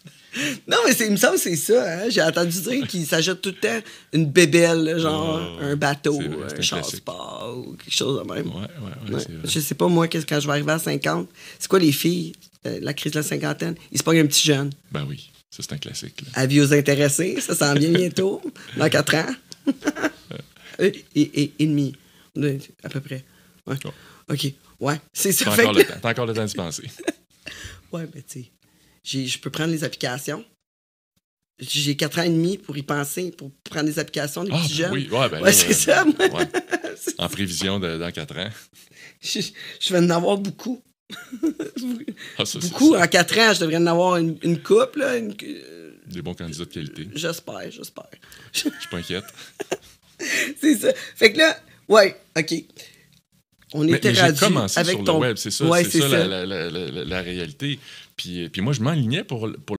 Non, 0.67 0.79
mais 0.87 0.95
il 0.95 1.11
me 1.11 1.17
semble 1.17 1.35
que 1.35 1.41
c'est 1.41 1.57
ça, 1.57 1.85
hein. 1.87 2.05
J'ai 2.09 2.23
entendu 2.23 2.59
dire 2.59 2.87
qu'ils 2.89 3.05
s'achètent 3.07 3.43
tout 3.43 3.51
le 3.51 3.57
temps 3.57 3.87
une 4.15 4.27
bébelle, 4.31 4.99
genre 4.99 5.41
Oh, 5.61 5.63
un 5.63 5.77
bateau, 5.77 6.15
vrai, 6.15 6.55
un 6.55 6.59
un 6.59 6.63
char 6.63 6.81
de 6.81 6.87
sport 6.97 7.55
ou 7.59 7.73
quelque 7.75 7.95
chose 7.95 8.19
de 8.27 8.33
même. 8.33 8.47
Ouais, 8.47 8.55
ouais, 8.55 9.11
ouais, 9.11 9.15
Ouais. 9.15 9.21
c'est 9.21 9.33
vrai. 9.33 9.43
Je 9.49 9.61
sais 9.61 9.75
pas, 9.75 9.89
moi, 9.89 10.09
quand 10.09 10.41
je 10.41 10.47
vais 10.47 10.53
arriver 10.53 10.73
à 10.73 10.79
50, 10.79 11.29
c'est 11.59 11.69
quoi 11.69 11.79
les 11.81 11.93
filles, 11.93 12.33
euh, 12.67 12.79
la 12.81 12.95
crise 12.95 13.13
de 13.13 13.19
la 13.19 13.23
cinquantaine? 13.25 13.75
Ils 13.93 13.99
se 13.99 14.03
pognent 14.03 14.21
un 14.21 14.27
petit 14.27 14.47
jeune. 14.47 14.71
Ben 14.91 15.05
oui, 15.07 15.31
ça 15.51 15.63
c'est 15.63 15.75
un 15.75 15.79
classique, 15.79 16.23
là. 16.23 16.29
Avis 16.35 16.63
aux 16.63 16.73
intéressés, 16.73 17.39
ça 17.43 17.55
s'en 17.55 17.75
vient 17.75 17.91
bientôt, 17.91 18.41
dans 18.79 18.89
4 18.89 19.15
ans. 19.17 19.27
et, 20.79 21.05
et, 21.15 21.53
et, 21.59 21.67
demi, 21.67 21.93
à 22.83 22.89
peu 22.89 23.01
près. 23.01 23.25
Ouais. 23.67 23.77
Oh. 23.85 23.91
OK, 24.33 24.53
ouais, 24.81 25.01
c'est 25.13 25.33
ça. 25.33 25.45
T'as 25.47 25.63
encore, 25.69 25.75
que 25.75 26.07
encore 26.07 26.27
le 26.27 26.35
temps 26.35 26.45
d'y 26.45 26.55
penser. 26.55 26.85
Ouais, 27.93 28.05
ben 28.07 28.21
tu 28.29 28.45
sais, 29.05 29.27
je 29.27 29.39
peux 29.39 29.49
prendre 29.51 29.71
les 29.71 29.85
applications. 29.85 30.45
J'ai 31.61 31.97
4 31.97 32.19
ans 32.19 32.23
et 32.23 32.29
demi 32.29 32.59
pour 32.59 32.77
y 32.77 32.83
penser, 32.83 33.31
pour 33.31 33.53
prendre 33.71 33.87
les 33.87 33.99
applications 34.01 34.43
des 34.45 34.51
Ah, 34.53 34.57
petits 34.61 34.71
ben 34.71 34.77
jeunes. 34.77 34.93
oui, 34.93 35.09
ouais, 35.11 35.29
ben 35.31 35.41
Ouais, 35.41 35.53
c'est 35.53 35.71
euh, 35.71 35.73
ça, 35.73 36.05
moi. 36.05 36.15
ouais. 36.41 36.49
En 37.19 37.29
prévision 37.29 37.79
de, 37.79 37.97
dans 37.97 38.11
4 38.11 38.39
ans. 38.39 38.51
Je, 39.23 39.41
je 39.81 39.93
vais 39.93 40.01
en 40.01 40.11
avoir 40.11 40.37
beaucoup. 40.37 40.83
Ah, 42.39 42.45
ça, 42.45 42.59
beaucoup. 42.59 42.97
En 42.97 43.07
4 43.07 43.39
ans, 43.39 43.55
je 43.55 43.61
devrais 43.61 43.77
en 43.77 43.87
avoir 43.87 44.17
une, 44.17 44.37
une 44.43 44.61
couple, 44.61 44.99
là. 44.99 45.17
une- 45.17 45.35
Des 46.07 46.23
bons 46.23 46.35
candidats 46.35 46.65
de 46.65 46.71
qualité. 46.71 47.09
J'espère, 47.15 47.71
j'espère. 47.71 48.09
Je 48.53 48.61
suis 48.61 48.71
pas 48.91 48.99
inquiète. 48.99 49.25
c'est 50.61 50.77
ça. 50.77 50.93
Fait 51.15 51.33
que 51.33 51.39
là, 51.39 51.57
ouais, 51.89 52.19
OK. 52.39 52.55
On 53.75 53.83
Mais, 53.85 53.93
était 53.99 54.13
mais 54.13 54.15
j'ai 54.15 54.35
commencé 54.39 54.79
avec 54.79 54.97
sur 54.97 55.05
ton... 55.05 55.15
le 55.15 55.19
web, 55.29 55.37
c'est 55.37 55.51
ça, 55.51 55.65
Ouais, 55.67 55.83
c'est 55.85 56.01
ça, 56.01 56.09
ça. 56.09 56.27
La, 56.27 56.47
la- 56.47 56.71
la- 56.71 56.89
la- 56.91 57.05
la 57.05 57.21
réalité. 57.23 57.81
Puis, 58.17 58.49
puis 58.49 58.63
moi, 58.63 58.73
je 58.73 58.81
m'enlignais 58.81 59.25
pour, 59.25 59.51
pour 59.67 59.77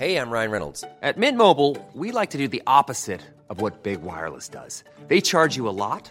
Hey, 0.00 0.16
I'm 0.16 0.30
Ryan 0.30 0.50
Reynolds. 0.50 0.84
At 1.02 1.16
Mint 1.16 1.36
Mobile, 1.36 1.76
we 1.94 2.12
like 2.12 2.30
to 2.30 2.38
do 2.38 2.46
the 2.48 2.62
opposite 2.66 3.20
of 3.48 3.60
what 3.60 3.82
Big 3.82 4.00
Wireless 4.02 4.48
does. 4.48 4.84
They 5.08 5.20
charge 5.20 5.56
you 5.56 5.68
a 5.68 5.72
lot, 5.72 6.10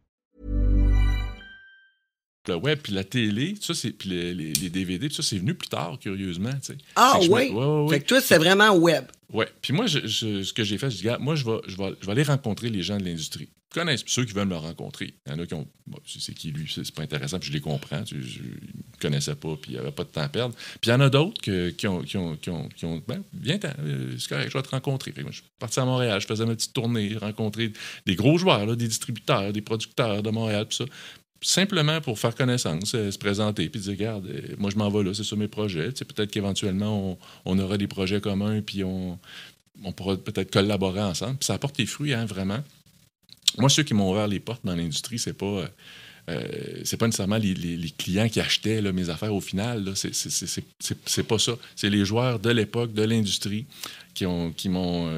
Le 2.47 2.55
web, 2.55 2.79
puis 2.81 2.93
la 2.93 3.03
télé, 3.03 3.53
ça, 3.61 3.73
c'est, 3.75 3.91
puis 3.91 4.09
les, 4.09 4.33
les- 4.33 4.53
les 4.53 4.69
DVD, 4.71 5.07
tout 5.09 5.15
ça, 5.15 5.21
c'est 5.23 5.37
venu 5.37 5.53
plus 5.53 5.69
tard, 5.69 5.99
curieusement. 5.99 6.49
tu 6.53 6.73
sais. 6.73 6.77
Ah 6.95 7.19
je 7.21 7.27
oui? 7.29 7.49
ouais, 7.49 7.51
ouais, 7.51 7.65
ouais. 7.83 7.89
Fait 7.89 7.99
que 8.01 8.07
toi, 8.07 8.19
c'est 8.21 8.37
vraiment 8.39 8.75
web. 8.75 9.05
Ouais. 9.31 9.47
Puis 9.61 9.73
moi, 9.73 9.85
je- 9.85 10.07
je- 10.07 10.41
ce 10.43 10.51
que 10.51 10.63
j'ai 10.63 10.77
fait, 10.79 10.89
je 10.89 10.97
dis, 10.97 11.07
moi, 11.19 11.35
je 11.35 11.45
vais, 11.45 11.57
je, 11.67 11.77
vais, 11.77 11.93
je 12.01 12.05
vais 12.07 12.11
aller 12.13 12.23
rencontrer 12.23 12.69
les 12.69 12.81
gens 12.81 12.97
de 12.97 13.03
l'industrie. 13.05 13.47
Ils 13.71 13.73
connaissent 13.75 14.03
ceux 14.07 14.25
qui 14.25 14.33
veulent 14.33 14.47
me 14.49 14.55
rencontrer. 14.57 15.13
Il 15.27 15.31
y 15.31 15.35
en 15.35 15.39
a 15.39 15.45
qui 15.45 15.53
ont. 15.53 15.65
Bon, 15.87 15.97
c'est 16.05 16.33
qui 16.33 16.51
lui, 16.51 16.69
c'est 16.73 16.91
pas 16.93 17.03
intéressant, 17.03 17.39
puis 17.39 17.47
je 17.49 17.53
les 17.53 17.61
comprends. 17.61 18.03
tu 18.03 18.21
Je 18.21 18.39
ne 18.39 18.45
connaissais 18.99 19.35
pas, 19.35 19.55
puis 19.61 19.71
il 19.71 19.73
n'y 19.75 19.79
avait 19.79 19.91
pas 19.91 20.03
de 20.03 20.09
temps 20.09 20.21
à 20.21 20.27
perdre. 20.27 20.53
Puis 20.81 20.89
il 20.89 20.89
y 20.89 20.93
en 20.93 20.99
a 20.99 21.09
d'autres 21.09 21.39
qui 21.39 21.87
ont. 21.87 22.01
Qui 22.01 22.17
ont, 22.17 22.35
qui 22.35 22.49
ont, 22.49 22.67
qui 22.69 22.83
ont 22.85 23.01
ben, 23.07 23.23
viens, 23.33 23.57
euh, 23.79 24.15
c'est 24.19 24.27
correct, 24.27 24.49
je 24.51 24.57
vais 24.57 24.63
te 24.63 24.69
rencontrer. 24.71 25.11
Fait 25.13 25.21
que 25.21 25.25
moi, 25.27 25.31
je 25.31 25.37
suis 25.37 25.49
parti 25.57 25.79
à 25.79 25.85
Montréal, 25.85 26.19
je 26.19 26.25
faisais 26.27 26.45
ma 26.45 26.53
petite 26.55 26.73
tournée, 26.73 27.15
rencontrer 27.15 27.71
des 28.05 28.15
gros 28.15 28.37
joueurs, 28.37 28.65
là, 28.65 28.75
des 28.75 28.87
distributeurs, 28.89 29.53
des 29.53 29.61
producteurs 29.61 30.21
de 30.21 30.29
Montréal, 30.31 30.65
puis 30.67 30.77
ça. 30.77 30.85
Simplement 31.43 32.01
pour 32.01 32.19
faire 32.19 32.35
connaissance, 32.35 32.91
se 32.91 33.17
présenter, 33.17 33.67
puis 33.67 33.81
dire, 33.81 33.91
regarde, 33.93 34.27
euh, 34.27 34.55
moi 34.59 34.69
je 34.69 34.75
m'en 34.77 34.89
vais 34.91 35.03
là, 35.03 35.11
c'est 35.13 35.23
sur 35.23 35.37
mes 35.37 35.47
projets. 35.47 35.91
Peut-être 35.91 36.29
qu'éventuellement, 36.29 37.17
on, 37.45 37.57
aura 37.59 37.77
des 37.79 37.87
projets 37.87 38.21
communs, 38.21 38.61
puis 38.61 38.83
on, 38.83 39.17
pourra 39.95 40.17
peut-être 40.17 40.51
collaborer 40.51 41.01
ensemble. 41.01 41.37
Puis 41.37 41.47
ça 41.47 41.55
apporte 41.55 41.75
des 41.77 41.87
fruits, 41.87 42.13
hein, 42.13 42.25
vraiment. 42.25 42.59
Moi, 43.57 43.69
ceux 43.69 43.81
qui 43.81 43.95
m'ont 43.95 44.11
ouvert 44.11 44.27
les 44.27 44.39
portes 44.39 44.63
dans 44.63 44.75
l'industrie, 44.75 45.17
c'est 45.17 45.33
pas. 45.33 45.45
euh, 45.45 45.67
euh, 46.29 46.81
c'est 46.83 46.97
pas 46.97 47.07
nécessairement 47.07 47.37
les, 47.37 47.55
les- 47.55 47.89
clients 47.89 48.29
qui 48.29 48.39
achetaient 48.39 48.79
mes 48.93 49.09
affaires 49.09 49.33
au 49.33 49.41
final. 49.41 49.83
là. 49.83 49.95
C'est- 49.95 50.13
c'est- 50.13 50.29
c'est 50.29 50.63
c'est- 51.07 51.23
pas 51.23 51.39
ça. 51.39 51.53
C'est 51.75 51.89
les 51.89 52.05
joueurs 52.05 52.37
de 52.39 52.51
l'époque, 52.51 52.93
de 52.93 53.01
l'industrie, 53.01 53.65
qui 54.13 54.27
ont 54.27 54.51
qui 54.51 54.69
m'ont 54.69 55.09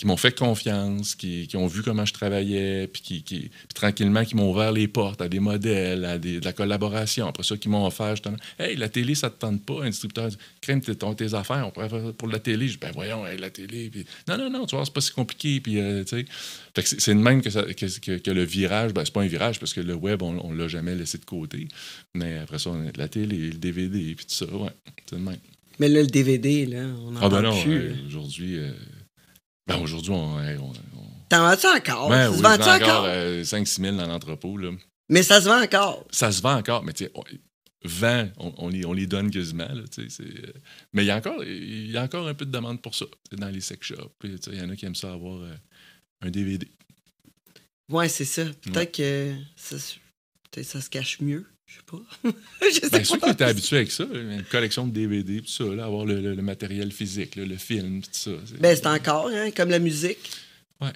qui 0.00 0.06
m'ont 0.06 0.16
fait 0.16 0.34
confiance, 0.34 1.14
qui, 1.14 1.46
qui 1.46 1.58
ont 1.58 1.66
vu 1.66 1.82
comment 1.82 2.06
je 2.06 2.14
travaillais, 2.14 2.86
puis 2.86 3.02
qui, 3.02 3.22
qui- 3.22 3.40
puis 3.50 3.74
tranquillement 3.74 4.24
qui 4.24 4.34
m'ont 4.34 4.50
ouvert 4.50 4.72
les 4.72 4.88
portes 4.88 5.20
à 5.20 5.28
des 5.28 5.40
modèles, 5.40 6.06
à 6.06 6.16
des- 6.16 6.40
de 6.40 6.44
la 6.46 6.54
collaboration. 6.54 7.26
Après 7.26 7.42
ça, 7.42 7.54
qui 7.58 7.68
m'ont 7.68 7.84
offert 7.86 8.16
justement, 8.16 8.38
hey, 8.58 8.76
la 8.76 8.88
télé, 8.88 9.14
ça 9.14 9.28
te 9.28 9.38
tente 9.38 9.62
pas, 9.62 9.82
un 9.84 9.90
distributeur, 9.90 10.28
dit, 10.28 10.38
crème 10.62 10.80
tes, 10.80 10.94
tes 10.96 11.34
affaires, 11.34 11.66
on 11.66 11.70
pourrait 11.70 11.90
faire 11.90 12.02
ça 12.02 12.12
pour 12.14 12.28
la 12.28 12.38
télé. 12.38 12.66
Je 12.68 12.72
dis, 12.72 12.78
ben 12.80 12.92
voyons, 12.94 13.26
hey, 13.26 13.36
la 13.36 13.50
télé. 13.50 13.90
Puis, 13.90 14.06
non, 14.26 14.38
non, 14.38 14.48
non, 14.48 14.64
tu 14.64 14.74
vois, 14.74 14.86
c'est 14.86 14.94
pas 14.94 15.02
si 15.02 15.12
compliqué. 15.12 15.60
Puis, 15.60 15.78
euh, 15.78 16.02
tu 16.02 16.16
sais. 16.16 16.24
Fait 16.74 16.82
que 16.82 16.88
c'est 17.02 17.14
de 17.14 17.20
même 17.20 17.42
que, 17.42 17.50
ça- 17.50 17.64
que, 17.64 17.98
que- 18.00 18.16
que 18.16 18.30
le 18.30 18.42
virage, 18.44 18.94
ben 18.94 19.04
c'est 19.04 19.12
pas 19.12 19.20
un 19.20 19.26
virage 19.26 19.60
parce 19.60 19.74
que 19.74 19.82
le 19.82 19.94
web, 19.94 20.22
on, 20.22 20.38
on 20.46 20.52
l'a 20.54 20.66
jamais 20.68 20.94
laissé 20.96 21.18
de 21.18 21.26
côté. 21.26 21.68
Mais 22.14 22.38
après 22.38 22.58
ça, 22.58 22.70
on 22.70 22.88
a 22.88 22.90
de 22.90 22.98
la 22.98 23.08
télé, 23.08 23.36
le 23.48 23.58
DVD, 23.58 24.14
puis 24.14 24.24
tout 24.24 24.34
ça, 24.34 24.46
ouais, 24.46 24.70
c'est 25.04 25.16
de 25.18 25.20
même. 25.22 25.36
Mais 25.78 25.90
là, 25.90 26.00
le 26.00 26.06
DVD, 26.08 26.64
là, 26.64 26.84
on 27.04 27.16
en 27.16 27.16
Ah 27.16 27.20
ben 27.28 27.42
parle 27.42 27.44
non, 27.44 27.62
plus. 27.62 27.72
euh, 27.80 27.92
aujourd'hui, 28.06 28.56
euh, 28.58 28.72
ben 29.76 29.82
aujourd'hui, 29.82 30.10
on, 30.12 30.36
on- 30.36 30.70
on 30.70 30.74
T'en 31.28 31.48
vends-tu 31.48 31.66
encore? 31.66 32.08
Ouais, 32.10 32.16
ça 32.24 32.30
oui, 32.30 32.36
se 32.38 32.42
vends 32.42 32.52
encore? 32.54 32.74
encore 32.74 33.06
5-6 33.06 33.80
000 33.82 33.96
dans 33.96 34.06
l'entrepôt. 34.06 34.56
là. 34.56 34.70
Mais 35.08 35.22
ça 35.22 35.40
se 35.40 35.48
vend 35.48 35.62
encore. 35.62 36.06
Ça 36.10 36.32
se 36.32 36.40
vend 36.42 36.56
encore, 36.56 36.82
mais 36.84 36.92
tu 36.92 37.04
sais, 37.04 37.10
on- 37.14 37.24
vend, 37.84 38.28
on, 38.38 38.52
on 38.58 38.68
les, 38.68 38.84
on 38.84 38.92
les 38.92 39.06
donne 39.06 39.30
quasiment. 39.30 39.68
là, 39.72 39.82
c'est, 39.90 40.08
euh, 40.20 40.52
mais 40.92 41.02
il 41.04 41.06
y, 41.06 41.10
a 41.10 41.16
encore, 41.16 41.42
il 41.44 41.90
y 41.90 41.96
a 41.96 42.02
encore 42.02 42.26
un 42.28 42.34
peu 42.34 42.44
de 42.46 42.50
demande 42.50 42.82
pour 42.82 42.94
ça 42.94 43.06
dans 43.32 43.48
les 43.48 43.60
sex 43.60 43.86
shops. 43.86 44.12
Il 44.24 44.58
y 44.58 44.60
en 44.60 44.68
a 44.70 44.76
qui 44.76 44.86
aiment 44.86 44.94
ça 44.94 45.12
avoir 45.12 45.40
euh, 45.40 45.54
un 46.22 46.30
DVD. 46.30 46.68
Ouais, 47.90 48.08
c'est 48.08 48.24
ça. 48.24 48.44
Peut-être 48.62 48.94
que 48.96 49.34
ça, 49.56 49.76
ça 50.62 50.80
se 50.80 50.90
cache 50.90 51.20
mieux. 51.20 51.46
Je 51.70 51.76
sais 51.76 51.82
pas. 51.86 52.30
je 52.62 52.74
sais 52.80 52.90
Ben, 52.90 53.04
ceux 53.04 53.18
pas. 53.18 53.26
qui 53.28 53.32
étaient 53.32 53.44
habitués 53.44 53.76
avec 53.76 53.92
ça, 53.92 54.04
une 54.12 54.42
collection 54.50 54.86
de 54.88 54.92
DVD, 54.92 55.40
tout 55.40 55.46
ça, 55.48 55.64
là, 55.64 55.84
avoir 55.84 56.04
le, 56.04 56.20
le- 56.20 56.34
le 56.34 56.42
matériel 56.42 56.90
physique, 56.90 57.36
là, 57.36 57.44
le 57.44 57.56
film, 57.56 58.02
tout 58.02 58.08
ça. 58.12 58.30
Ben, 58.58 58.74
c'est 58.76 58.86
encore, 58.86 59.28
hein, 59.28 59.50
comme 59.56 59.70
la 59.70 59.78
musique. 59.78 60.18
Ouais. 60.80 60.90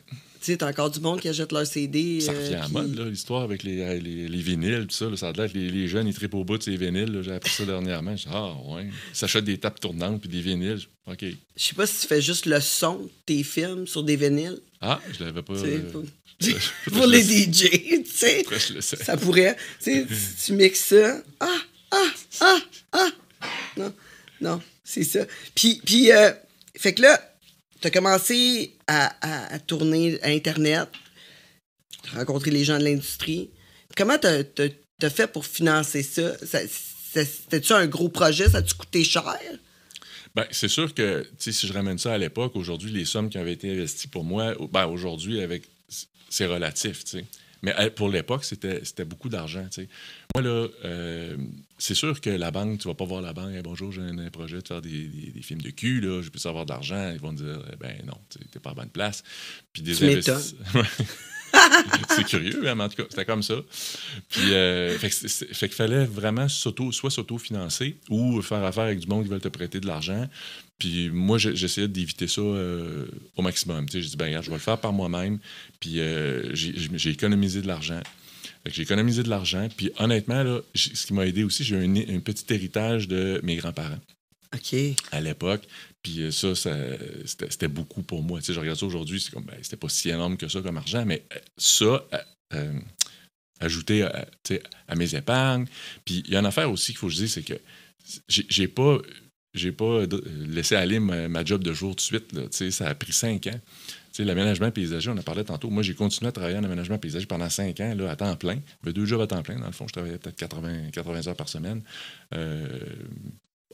Tu 0.45 0.53
sais, 0.53 0.59
t'as 0.59 0.69
encore 0.69 0.91
du 0.91 1.01
monde 1.01 1.21
qui 1.21 1.29
achète 1.29 1.53
leur 1.53 1.67
CD. 1.67 2.21
Ça 2.21 2.33
euh, 2.33 2.39
revient 2.45 2.55
à 2.57 2.67
qui- 2.67 2.73
mode, 2.73 2.95
là, 2.99 3.05
l'histoire 3.07 3.43
avec 3.43 3.63
les, 3.63 3.99
les, 4.01 4.29
les 4.29 4.43
vinyles, 4.43 4.87
tout 4.87 4.95
ça. 4.95 5.07
là, 5.09 5.17
ça 5.17 5.29
a 5.29 5.33
l'air 5.33 5.51
que 5.51 5.57
les, 5.57 5.71
les 5.71 5.89
jeunes, 5.89 6.07
ils 6.07 6.13
trippent 6.15 6.35
au 6.35 6.45
bout 6.45 6.59
de 6.59 6.63
ces 6.63 6.77
vinyles. 6.77 7.23
J'ai 7.25 7.33
appris 7.33 7.51
ça 7.51 7.65
dernièrement. 7.65 8.15
Je 8.15 8.25
dis, 8.25 8.29
ah, 8.31 8.53
ouais. 8.67 8.85
Ils 8.85 9.17
s'achètent 9.17 9.47
des 9.47 9.57
tapes 9.57 9.81
tournantes 9.81 10.21
puis 10.21 10.29
des 10.29 10.43
vinyles. 10.43 10.81
OK. 11.07 11.21
Je 11.57 11.63
sais 11.63 11.75
pas 11.75 11.87
si 11.87 12.03
tu 12.03 12.07
fais 12.09 12.21
juste 12.21 12.45
le 12.45 12.61
son 12.61 12.99
de 12.99 13.11
tes 13.25 13.43
films 13.43 13.87
sur 13.87 14.03
des 14.03 14.17
vinyles. 14.17 14.59
Ah, 14.83 15.01
je 15.19 15.25
l'avais 15.25 15.41
pas. 15.43 15.55
euh, 15.55 15.81
pour, 15.91 16.03
les 17.07 17.23
le- 17.23 17.53
DJ, 17.53 17.71
tu 17.71 18.05
sais. 18.07 18.45
Ça 18.83 19.17
pourrait. 19.17 19.57
Tu 19.83 20.53
mixes 20.53 20.81
ça. 20.85 21.23
Ah, 21.41 21.47
ah, 21.91 22.11
ah, 22.43 22.59
ah. 22.93 23.11
Non, 23.79 23.93
non, 24.43 24.61
c'est 24.85 25.05
ça. 25.05 25.21
Puis, 25.55 25.81
puis 25.85 26.13
euh, 26.13 26.33
fait 26.77 26.93
que 26.93 27.03
là, 27.03 27.34
t'as 27.85 27.91
commencé 27.91 28.73
à, 28.87 29.59
tourner 29.67 30.19
à 30.23 30.29
Internet, 30.29 30.89
t'as 32.03 32.19
rencontré 32.19 32.51
les 32.51 32.65
gens 32.65 32.79
de 32.79 32.85
l'industrie. 32.85 33.51
Comment 33.95 34.17
t'as- 34.17 34.43
t'as 34.43 35.11
fait 35.11 35.27
pour 35.27 35.45
financer 35.45 36.03
ça? 36.03 36.33
C'était-tu 37.13 37.75
un 37.75 37.87
gros 37.87 38.09
projet? 38.09 38.49
Ça 38.49 38.59
a-tu 38.59 38.75
coûté 38.75 39.05
cher? 39.05 39.37
Ben, 40.35 40.47
c'est 40.51 40.69
sûr 40.69 40.95
que 40.95 41.29
tu 41.39 41.53
si 41.53 41.67
je 41.67 41.73
ramène 41.75 41.99
ça 41.99 42.15
à 42.15 42.19
l'époque, 42.19 42.57
aujourd'hui, 42.57 42.91
les 42.91 43.05
sommes 43.05 43.29
qui 43.29 43.37
avaient 43.37 43.53
été 43.53 43.71
investies 43.71 44.09
pour 44.09 44.25
moi, 44.25 44.55
ben, 44.73 44.87
aujourd'hui, 44.87 45.43
avec 45.43 45.65
c'est 46.31 46.47
relatif. 46.47 47.05
tu. 47.05 47.23
Mais 47.65 47.75
euh, 47.79 47.91
pour 47.91 48.09
l'époque, 48.11 48.45
c'était 48.45 49.05
beaucoup 49.05 49.29
d'argent. 49.29 49.65
tu 49.71 49.83
sais. 49.83 49.89
Moi, 50.35 50.43
là, 50.43 50.69
euh, 50.85 51.37
c'est 51.79 51.95
sûr 51.95 52.21
que 52.21 52.31
la 52.31 52.51
banque, 52.51 52.79
tu 52.79 52.89
vas 52.89 52.95
pas 52.95 53.05
voir 53.07 53.23
la 53.23 53.33
banque, 53.33 53.53
Hey, 53.55 53.63
bonjour, 53.63 53.91
j'ai 53.93 54.03
un, 54.03 54.19
un 54.19 54.31
projet 54.31 54.61
de 54.61 54.69
faire 54.69 54.83
des, 54.83 55.05
des- 55.09 55.31
des 55.31 55.43
films 55.43 55.63
de 55.63 55.71
cul, 55.71 56.01
là, 56.01 56.21
je 56.23 56.29
peux 56.29 56.39
avoir 56.49 56.67
de 56.67 56.73
l'argent. 56.73 57.11
Ils 57.13 57.21
vont 57.21 57.35
te 57.35 57.43
dire, 57.43 57.61
eh 57.73 57.77
ben 57.77 57.97
non, 58.07 58.19
tu 58.31 58.39
n'es 58.39 58.61
pas 58.61 58.71
à 58.71 58.75
bonne 58.75 58.91
place. 58.91 59.23
Puis 59.73 59.83
des 59.83 59.95
c'est 62.11 62.25
curieux, 62.25 62.69
hein, 62.69 62.75
mais 62.75 62.85
en 62.85 62.89
tout 62.89 62.97
cas, 62.97 63.05
c'était 63.09 63.25
comme 63.25 63.43
ça. 63.43 63.55
Puis, 64.29 64.53
euh, 64.53 64.99
fait 64.99 65.09
que 65.09 65.15
fait 65.29 65.69
qu'il 65.69 65.77
fallait 65.77 66.05
vraiment 66.05 66.49
soit 66.49 66.73
s'auto-financer 67.11 67.97
ou 68.11 68.43
faire 68.43 68.63
affaire 68.65 68.85
avec 68.85 68.99
du 68.99 69.07
monde 69.07 69.23
qui 69.25 69.31
veulent 69.31 69.41
te 69.41 69.49
prêter 69.49 69.81
de 69.81 69.87
l'argent. 69.87 70.29
Puis 70.79 71.09
moi, 71.11 71.39
j'essayais 71.39 71.89
d'éviter 71.89 72.27
ça 72.27 72.41
euh, 72.41 73.07
au 73.37 73.43
maximum. 73.43 73.87
J'ai 73.91 74.01
dit, 74.01 74.17
ben 74.17 74.27
regarde, 74.27 74.45
je 74.45 74.51
vais 74.51 74.57
le 74.57 74.63
faire 74.63 74.79
par 74.79 74.93
moi-même. 74.93 75.39
Puis 75.81 76.01
euh, 76.01 76.51
j'ai 76.55 77.11
économisé 77.11 77.63
de 77.63 77.67
l'argent. 77.67 78.01
J'ai 78.67 78.83
économisé 78.83 79.23
de 79.23 79.29
l'argent. 79.29 79.69
Puis 79.77 79.93
honnêtement, 79.99 80.43
là, 80.43 80.61
ce 80.75 81.07
qui 81.07 81.13
m'a 81.13 81.27
aidé 81.27 81.45
aussi, 81.45 81.65
j'ai 81.65 81.77
un, 81.77 81.95
un 81.95 82.21
petit 82.21 82.53
héritage 82.53 83.09
de 83.09 83.41
mes 83.43 83.57
grands-parents 83.57 83.99
OK. 84.55 84.75
à 85.13 85.21
l'époque. 85.21 85.63
Puis 86.03 86.23
euh, 86.23 86.31
ça, 86.31 86.55
ça, 86.55 86.71
c'était 87.25 87.69
beaucoup 87.69 88.03
pour 88.03 88.23
moi. 88.23 88.41
Tu 88.41 88.47
sais, 88.47 88.53
je 88.53 88.61
regarde 88.61 88.79
ça 88.79 88.87
aujourd'hui, 88.87 89.21
c'est 89.21 89.31
comme, 89.31 89.45
ben, 89.45 89.57
c'était 89.63 89.77
pas 89.77 89.89
si 89.89 90.11
énorme 90.11 90.37
que 90.37 90.49
ça 90.49 90.61
comme 90.61 90.77
argent, 90.77 91.05
mais 91.07 91.25
ça, 91.57 92.07
euh, 92.53 92.79
ajouté 93.61 94.03
à, 94.03 94.27
à 94.89 94.95
mes 94.97 95.15
épargnes. 95.15 95.67
Puis 96.05 96.23
il 96.27 96.33
y 96.33 96.37
a 96.37 96.41
une 96.41 96.47
affaire 96.47 96.71
aussi 96.71 96.93
qu'il 96.93 96.99
faut 96.99 97.07
que 97.07 97.13
je 97.13 97.19
dise, 97.19 97.33
c'est 97.33 97.43
que 97.43 97.61
j'ai 98.29 98.69
pas, 98.69 98.99
j'ai 99.55 99.73
pas 99.73 100.07
d- 100.07 100.21
laissé 100.49 100.75
aller 100.75 101.01
ma, 101.01 101.45
job 101.45 101.63
de 101.63 101.73
jour 101.73 101.91
tout 101.91 101.97
de 101.97 102.01
suite. 102.51 102.71
ça 102.71 102.89
a 102.89 102.95
pris 102.95 103.13
cinq 103.13 103.47
ans. 103.47 103.61
L'aménagement 104.19 104.71
paysager, 104.71 105.11
on 105.11 105.19
en 105.19 105.23
parlait 105.23 105.43
tantôt. 105.43 105.71
Moi, 105.71 105.83
j'ai 105.83 105.95
continué 105.95 106.29
à 106.29 106.33
travailler 106.33 106.57
en 106.57 106.63
aménagement 106.63 106.99
paysager 106.99 107.27
pendant 107.27 107.49
cinq 107.51 107.81
ans, 107.81 107.95
là, 107.97 108.11
à 108.11 108.17
temps 108.17 108.37
plein. 108.37 108.59
J'avais 108.83 108.93
deux 108.93 109.07
jobs 109.07 109.21
à 109.21 109.27
temps 109.27 109.43
plein. 109.43 109.59
Dans 109.59 109.67
le 109.67 109.73
fond, 109.73 109.89
je 109.89 109.93
travaillais 109.93 110.19
peut-être 110.19 110.37
80, 110.37 110.91
80 110.93 111.27
heures 111.29 111.37
par 111.37 111.49
semaine. 111.49 111.83
Euh, 112.33 112.69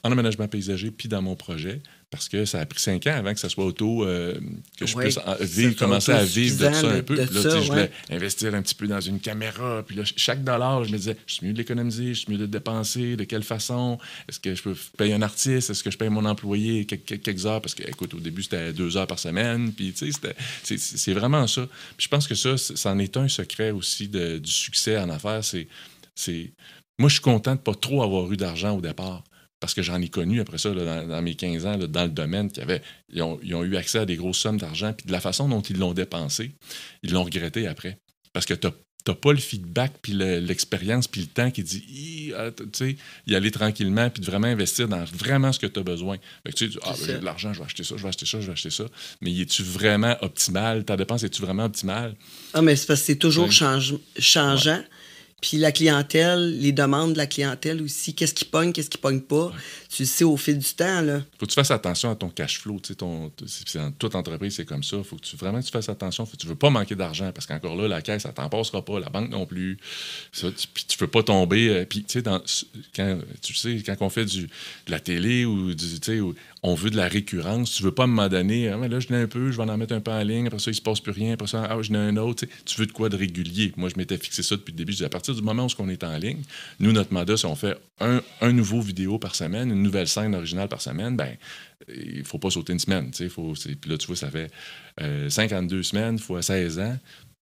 en 0.02 0.12
aménagement 0.12 0.49
paysager 0.49 0.90
puis 0.90 1.09
dans 1.09 1.23
mon 1.23 1.37
projet 1.37 1.80
parce 2.11 2.28
que 2.28 2.45
ça 2.45 2.59
a 2.59 2.66
pris 2.66 2.80
cinq 2.80 3.07
ans 3.07 3.14
avant 3.14 3.33
que 3.33 3.38
ça 3.38 3.49
soit 3.49 3.64
auto, 3.64 4.04
euh, 4.04 4.35
que 4.76 4.85
je 4.85 4.97
Ouais, 4.97 5.04
puisse 5.04 5.19
vivre, 5.42 5.76
commencer 5.76 6.11
à 6.11 6.25
vivre 6.25 6.57
de 6.69 6.75
ça 6.75 6.88
un 6.90 7.02
peu. 7.02 7.14
Puis 7.14 7.35
là, 7.35 7.42
ça, 7.42 7.61
je 7.61 7.71
voulais 7.71 7.90
investir 8.11 8.52
un 8.52 8.62
petit 8.62 8.75
peu 8.75 8.88
dans 8.88 9.00
une 9.00 9.21
caméra. 9.21 9.85
Puis 9.87 9.95
là, 9.95 10.02
chaque 10.16 10.42
dollar, 10.42 10.83
je 10.83 10.90
me 10.90 10.97
disais, 10.97 11.16
je 11.26 11.35
suis 11.35 11.47
mieux 11.47 11.52
de 11.52 11.59
l'économiser, 11.59 12.09
je 12.14 12.21
suis 12.21 12.33
mieux 12.33 12.37
de 12.38 12.42
le 12.42 12.49
dépenser, 12.49 13.14
de 13.14 13.23
quelle 13.23 13.45
façon? 13.45 13.97
Est-ce 14.28 14.40
que 14.40 14.52
je 14.57 14.61
peux 14.62 14.75
payer 14.99 15.14
un 15.14 15.23
artiste? 15.23 15.71
Est-ce 15.71 15.85
que 15.85 15.90
je 15.92 15.99
paye 15.99 16.09
mon 16.09 16.25
employé? 16.25 16.85
Quelques, 16.85 17.47
heures? 17.47 17.62
Parce 17.62 17.76
que, 17.76 17.88
écoute, 17.88 18.12
au 18.14 18.19
début, 18.19 18.42
c'était 18.42 18.73
deux 18.73 18.97
heures 18.97 19.07
par 19.07 19.21
semaine. 19.21 19.73
Puis, 19.73 19.92
tu 19.92 20.11
sais, 20.11 20.33
c'est- 20.64 21.12
vraiment 21.14 21.47
ça. 21.47 21.69
Puis 21.97 22.04
je 22.07 22.09
pense 22.09 22.26
que 22.26 22.35
ça, 22.35 22.57
c'en 22.57 22.99
est 22.99 23.16
un 23.16 23.28
secret 23.28 23.71
aussi 23.71 24.09
de- 24.09 24.38
du 24.38 24.50
succès 24.50 24.99
en 24.99 25.11
affaires. 25.11 25.45
C'est, 25.45 25.69
c'est, 26.16 26.50
moi, 26.99 27.09
je 27.09 27.14
suis 27.14 27.23
content 27.23 27.54
de 27.54 27.61
pas 27.61 27.75
trop 27.75 28.02
avoir 28.02 28.30
eu 28.33 28.37
d'argent 28.37 28.76
au 28.76 28.80
départ. 28.80 29.23
Parce 29.61 29.75
que 29.75 29.83
j'en 29.83 30.00
ai 30.00 30.09
connu 30.09 30.40
après 30.40 30.57
ça, 30.59 30.73
là, 30.73 30.85
dans, 31.02 31.07
dans 31.09 31.23
mes 31.23 31.35
15 31.35 31.67
ans, 31.67 31.76
là, 31.76 31.87
dans 31.87 32.05
le 32.05 32.11
domaine, 32.11 32.50
qui 32.50 32.61
avaient, 32.61 32.81
ils, 33.12 33.21
ont, 33.23 33.38
ils 33.43 33.55
ont 33.55 33.62
eu 33.62 33.76
accès 33.76 33.99
à 33.99 34.07
des 34.07 34.17
grosses 34.17 34.38
sommes 34.38 34.59
d'argent, 34.59 34.93
puis 34.95 35.07
de 35.07 35.12
la 35.12 35.21
façon 35.21 35.49
dont 35.49 35.61
ils 35.61 35.76
l'ont 35.79 35.93
dépensé, 35.93 36.52
ils 37.02 37.12
l'ont 37.12 37.25
regretté 37.25 37.67
après. 37.67 37.99
Parce 38.33 38.47
que 38.47 38.55
tu 38.55 38.69
n'as 39.09 39.14
pas 39.14 39.33
le 39.33 39.38
feedback, 39.38 39.93
puis 40.00 40.12
le- 40.14 40.38
l'expérience, 40.40 41.09
puis 41.09 41.21
le 41.23 41.26
temps 41.26 41.50
qui 41.50 41.62
dit, 41.62 42.33
ah, 42.38 42.50
tu 42.52 42.64
sais, 42.73 42.97
y 43.26 43.35
aller 43.35 43.50
tranquillement, 43.50 44.09
puis 44.09 44.21
de 44.23 44.26
vraiment 44.26 44.47
investir 44.47 44.88
dans 44.88 45.05
vraiment 45.05 45.52
ce 45.52 45.59
que 45.59 45.67
tu 45.67 45.79
as 45.79 45.83
besoin. 45.83 46.17
Fait 46.47 46.52
que 46.52 46.57
tu 46.57 46.73
sais, 46.73 46.79
ah, 46.83 46.93
ben, 46.93 46.97
j'ai 46.99 47.12
ça. 47.12 47.19
de 47.19 47.25
l'argent, 47.26 47.52
je 47.52 47.59
vais 47.59 47.64
acheter 47.67 47.85
ça, 47.85 47.97
je 47.99 48.02
vais 48.02 48.09
acheter 48.09 48.25
ça, 48.26 48.40
je 48.40 48.47
vais 48.47 48.52
acheter 48.52 48.71
ça. 48.71 48.85
Mais 49.21 49.37
es-tu 49.38 49.62
vraiment 49.62 50.17
optimal? 50.23 50.85
Ta 50.87 50.97
dépense, 50.97 51.23
es-tu 51.23 51.43
vraiment 51.43 51.64
optimale? 51.67 52.14
Ah, 52.55 52.62
mais 52.62 52.76
c'est 52.76 52.87
parce 52.87 53.00
que 53.00 53.07
c'est 53.07 53.17
toujours 53.17 53.52
change- 53.52 53.97
changeant. 54.19 54.83
Puis 55.40 55.56
la 55.56 55.73
clientèle, 55.73 56.59
les 56.61 56.73
demandes 56.73 57.12
de 57.14 57.18
la 57.18 57.26
clientèle 57.26 57.80
aussi, 57.82 58.14
qu'est-ce 58.14 58.35
qui 58.35 58.44
pogne, 58.44 58.73
qu'est-ce 58.73 58.90
qui 58.90 58.99
pogne 58.99 59.20
pas. 59.20 59.52
Tu 59.88 60.02
le 60.02 60.06
sais 60.06 60.25
au 60.25 60.37
fil 60.37 60.59
du 60.59 60.68
temps, 60.75 61.00
là. 61.00 61.20
faut 61.38 61.47
que 61.47 61.50
tu 61.50 61.54
fasses 61.54 61.70
attention 61.70 62.11
à 62.11 62.14
ton 62.14 62.28
cash 62.28 62.59
flow. 62.61 62.78
tu 62.80 62.88
sais, 62.88 62.94
Ton, 62.94 63.32
dans 63.75 63.90
toute 63.92 64.14
entreprise, 64.14 64.54
c'est 64.56 64.64
comme 64.66 64.82
ça. 64.82 65.02
faut 65.02 65.16
que 65.16 65.23
tu, 65.23 65.37
vraiment 65.37 65.61
que 65.61 65.64
tu 65.66 65.73
fasses 65.73 65.88
attention. 65.88 66.26
Faut, 66.26 66.32
que 66.37 66.42
tu 66.42 66.47
veux 66.47 66.54
pas 66.54 66.70
manquer 66.70 66.94
d'argent 66.94 67.32
parce 67.32 67.47
qu'encore 67.47 67.75
là, 67.76 67.88
la 67.88 68.02
caisse, 68.02 68.23
ça 68.23 68.32
t'en 68.32 68.49
passera 68.49 68.85
pas. 68.85 69.00
La 69.00 69.09
banque 69.09 69.30
non 69.30 69.47
plus. 69.47 69.78
Ça, 70.32 70.49
tu, 70.52 70.66
puis 70.73 70.85
tu 70.87 70.99
peux 70.99 71.06
pas 71.09 71.23
tomber. 71.23 71.68
euh, 71.70 71.85
puis, 71.88 72.00
tu 72.04 72.12
sais, 72.12 72.23
dans- 72.23 72.42
quand, 72.94 73.18
tu 73.42 73.54
sais, 73.54 73.82
quand 73.85 73.97
on 74.00 74.11
fait 74.11 74.26
du, 74.26 74.42
de 74.42 74.90
la 74.90 75.00
télé 75.00 75.44
ou 75.47 75.75
du, 75.75 75.99
tu 76.00 76.12
sais, 76.12 76.20
où 76.20 76.35
on 76.62 76.75
veut 76.75 76.90
de 76.90 76.97
la 76.97 77.09
récurrence, 77.09 77.73
tu 77.73 77.83
veux 77.83 77.93
pas 77.93 78.02
à 78.02 78.05
un 78.05 78.09
moment 78.09 78.29
donné, 78.29 78.69
là, 78.69 79.00
je 79.00 79.09
n'ai 79.11 79.23
un 79.23 79.26
peu, 79.26 79.50
je 79.50 79.57
vais 79.57 79.71
en 79.71 79.76
mettre 79.79 79.95
un 79.95 80.00
peu 80.00 80.11
en 80.11 80.23
ligne. 80.23 80.47
Après 80.47 80.59
ça, 80.59 80.71
il 80.71 80.75
se 80.75 80.83
passe 80.83 81.00
plus 81.00 81.12
rien. 81.12 81.33
Après 81.33 81.47
ça, 81.47 81.67
ah, 81.71 81.81
je 81.81 81.90
n'ai 81.90 81.99
un 81.99 82.17
autre. 82.19 82.45
tu 82.67 82.79
veux 82.79 82.87
de 82.87 82.93
quoi 82.93 83.09
de 83.09 83.17
régulier? 83.17 83.73
Moi, 83.76 83.88
je 83.88 83.97
m'étais 83.97 84.19
fixé 84.19 84.43
ça 84.43 84.57
depuis 84.57 84.73
le 84.73 84.76
début. 84.76 84.93
Je 84.93 85.05
à 85.05 85.09
partir 85.09 85.35
du 85.35 85.40
moment 85.40 85.67
où 85.67 85.69
on 85.79 85.88
est 85.88 86.05
en 86.05 86.17
ligne, 86.19 86.43
nous, 86.79 86.93
notre 86.93 87.14
mandat, 87.14 87.37
si 87.38 87.47
on 87.47 87.57
fait 87.57 87.79
un, 88.00 88.52
nouveau 88.52 88.81
vidéo 88.81 89.19
par 89.19 89.35
semaine, 89.35 89.71
une 89.71 89.83
nouvelle 89.83 90.09
scène 90.09 90.35
originale 90.35 90.69
par 90.69 90.83
semaine, 90.83 91.17
ben 91.17 91.37
il 91.88 92.25
faut 92.25 92.38
pas 92.38 92.50
sauter 92.50 92.75
une 92.75 92.79
semaine. 92.79 93.11
Faut, 93.31 93.55
puis 93.55 93.90
là, 93.90 93.97
tu 93.97 94.07
vois, 94.07 94.17
ça 94.17 94.31
fait 94.31 94.50
euh, 95.00 95.31
52 95.31 95.83
semaines 95.83 96.19
fois 96.19 96.43
16 96.43 96.79
ans. 96.79 96.99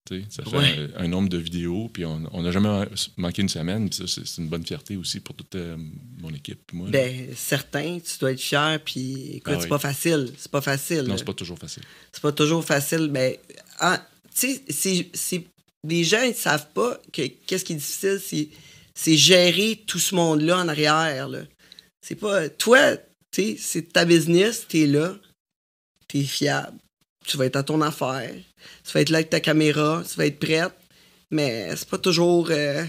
Tu 0.08 0.24
Ça 0.30 0.42
fait 0.42 0.56
Ouais. 0.56 0.88
un, 0.96 1.04
un 1.04 1.08
nombre 1.08 1.28
de 1.28 1.36
vidéos, 1.38 1.88
puis 1.92 2.04
on 2.04 2.18
n'a 2.42 2.50
jamais 2.50 2.86
manqué 3.16 3.42
une 3.42 3.48
semaine. 3.48 3.88
puis 3.88 3.98
ça, 4.06 4.22
c'est 4.24 4.40
une 4.42 4.48
bonne 4.48 4.64
fierté 4.66 4.96
aussi 4.96 5.20
pour 5.20 5.34
toute 5.36 5.54
euh, 5.54 5.76
mon 6.20 6.30
équipe. 6.34 6.72
Moi. 6.72 6.88
Ben, 6.90 7.28
certain, 7.36 7.98
tu 8.00 8.18
dois 8.18 8.32
être 8.32 8.40
fier, 8.40 8.80
puis 8.84 9.36
écoute, 9.36 9.52
Ah 9.54 9.58
c'est 9.58 9.64
oui. 9.64 9.68
pas 9.68 9.78
facile. 9.78 10.32
C'est 10.36 10.50
pas 10.50 10.60
facile. 10.60 11.02
non, 11.02 11.16
c'est 11.16 11.24
pas 11.24 11.34
toujours 11.34 11.58
facile. 11.58 11.82
c'est 12.12 12.22
pas 12.22 12.32
toujours 12.32 12.64
facile. 12.64 13.08
Mais, 13.12 13.38
ah, 13.78 14.04
tu 14.34 14.60
sais, 14.72 15.06
c'est- 15.14 15.44
les 15.86 16.04
gens, 16.04 16.22
ils 16.22 16.34
savent 16.34 16.68
pas 16.74 17.00
que 17.12 17.26
qu'est-ce 17.46 17.64
qui 17.64 17.72
est 17.72 17.76
difficile, 17.76 18.20
c'est, 18.24 18.48
c'est 18.94 19.16
gérer 19.16 19.82
tout 19.86 19.98
ce 19.98 20.14
monde-là 20.14 20.58
en 20.58 20.68
arrière. 20.68 21.28
Là. 21.28 21.42
C'est 22.02 22.16
pas. 22.16 22.48
Toi, 22.50 22.96
tu 23.30 23.42
sais, 23.42 23.56
c'est 23.58 23.92
ta 23.92 24.04
business, 24.04 24.66
t'es 24.68 24.86
là, 24.86 25.16
t'es 26.08 26.22
fiable. 26.22 26.76
Tu 27.26 27.36
vas 27.36 27.46
être 27.46 27.56
à 27.56 27.62
ton 27.62 27.80
affaire. 27.82 28.32
Tu 28.84 28.92
vas 28.92 29.00
être 29.00 29.10
là 29.10 29.18
avec 29.18 29.30
ta 29.30 29.40
caméra, 29.40 30.02
tu 30.08 30.16
vas 30.16 30.26
être 30.26 30.38
prête. 30.38 30.72
Mais 31.30 31.74
c'est 31.76 31.88
pas 31.88 31.98
toujours. 31.98 32.48
euh, 32.50 32.84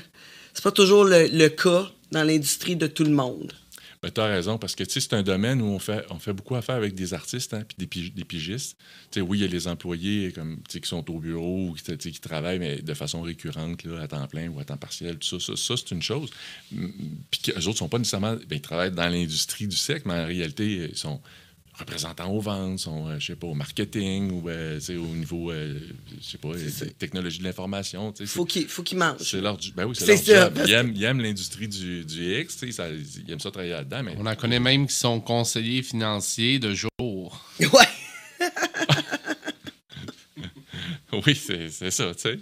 c'est 0.54 0.64
pas 0.64 0.72
toujours 0.72 1.06
le, 1.06 1.28
le 1.28 1.48
cas 1.50 1.90
dans 2.12 2.24
l'industrie 2.24 2.76
de 2.76 2.88
tout 2.88 3.04
le 3.04 3.12
monde. 3.12 3.54
Ben, 4.02 4.10
tu 4.10 4.20
as 4.20 4.26
raison, 4.26 4.58
parce 4.58 4.74
que 4.74 4.84
c'est 4.88 5.14
un 5.14 5.22
domaine 5.22 5.62
où 5.62 5.66
on 5.66 5.78
fait, 5.78 6.04
on 6.10 6.18
fait 6.18 6.34
beaucoup 6.34 6.56
affaire 6.56 6.74
avec 6.74 6.96
des 6.96 7.14
artistes 7.14 7.54
hein, 7.54 7.64
des, 7.78 7.86
pig- 7.86 8.12
des 8.16 8.24
pigistes. 8.26 8.76
Oui, 9.16 9.38
il 9.38 9.42
y 9.42 9.46
a 9.46 9.48
les 9.48 9.68
employés 9.68 10.32
comme, 10.32 10.58
qui 10.68 10.80
sont 10.84 11.08
au 11.12 11.20
bureau 11.20 11.68
ou 11.70 11.74
qui, 11.76 11.96
qui 12.12 12.20
travaillent, 12.20 12.58
mais 12.58 12.82
de 12.82 12.94
façon 12.96 13.22
récurrente, 13.22 13.84
là, 13.84 14.02
à 14.02 14.08
temps 14.08 14.26
plein 14.28 14.48
ou 14.50 14.60
à 14.60 14.66
temps 14.66 14.76
partiel. 14.78 15.20
Tout 15.20 15.40
ça, 15.40 15.52
ça, 15.52 15.56
ça, 15.56 15.76
c'est 15.78 15.94
une 15.94 16.02
chose. 16.02 16.32
Puis 16.72 17.42
qu'eux 17.44 17.68
autres 17.68 17.78
sont 17.78 17.90
pas 17.90 18.00
nécessairement. 18.00 18.34
ben, 18.34 18.56
ils 18.56 18.62
travaillent 18.62 18.91
dans 18.91 19.08
l'industrie 19.08 19.67
du 19.67 19.78
sexe, 19.78 20.04
mais 20.06 20.15
en 20.15 20.26
réalité, 20.26 20.89
ils 20.91 20.98
sont 20.98 21.22
représentants 21.73 22.29
aux 22.31 22.39
ventes, 22.41 22.79
sont, 22.79 23.07
euh, 23.07 23.19
je 23.19 23.27
sais 23.27 23.36
pas, 23.36 23.47
au 23.47 23.53
marketing 23.53 24.31
ou 24.31 24.49
euh, 24.49 24.79
au 24.89 25.15
niveau, 25.15 25.51
euh, 25.51 25.79
je 26.21 26.25
sais 26.31 26.38
pas, 26.38 26.49
euh, 26.49 26.69
technologie 26.99 27.39
de 27.39 27.43
l'information. 27.45 28.13
Faut 28.25 28.45
qu'il 28.45 28.67
faut 28.67 28.84
qu'il 28.84 28.97
mange. 28.97 29.19
c'est 29.21 29.41
leur, 29.41 29.57
ben 29.75 29.86
oui, 29.86 29.95
c'est 29.97 30.17
C'est 30.17 30.34
leur 30.36 30.49
ça, 30.51 30.53
job. 30.55 30.63
Ils 30.67 30.73
aiment, 30.73 30.93
ils 30.95 31.03
aiment 31.03 31.21
l'industrie 31.21 31.67
du, 31.67 32.03
du 32.05 32.39
X, 32.41 32.57
tu 32.57 32.67
sais, 32.67 32.71
ça- 32.73 32.89
ils 32.89 33.31
aiment 33.31 33.39
ça 33.39 33.51
travailler 33.51 33.71
là-dedans, 33.73 34.03
mais 34.03 34.15
On 34.17 34.25
en 34.25 34.36
connaît 34.36 34.60
même 34.60 34.86
qui 34.88 34.95
sont 34.95 35.19
conseillers 35.21 35.81
financiers 35.84 36.60
de 36.60 36.73
jour. 36.73 36.89
Ouais. 37.60 37.67
Oui, 41.25 41.36
c'est 41.36 41.69
c'est 41.69 41.91
ça, 41.91 42.13
tu 42.15 42.21
sais. 42.21 42.39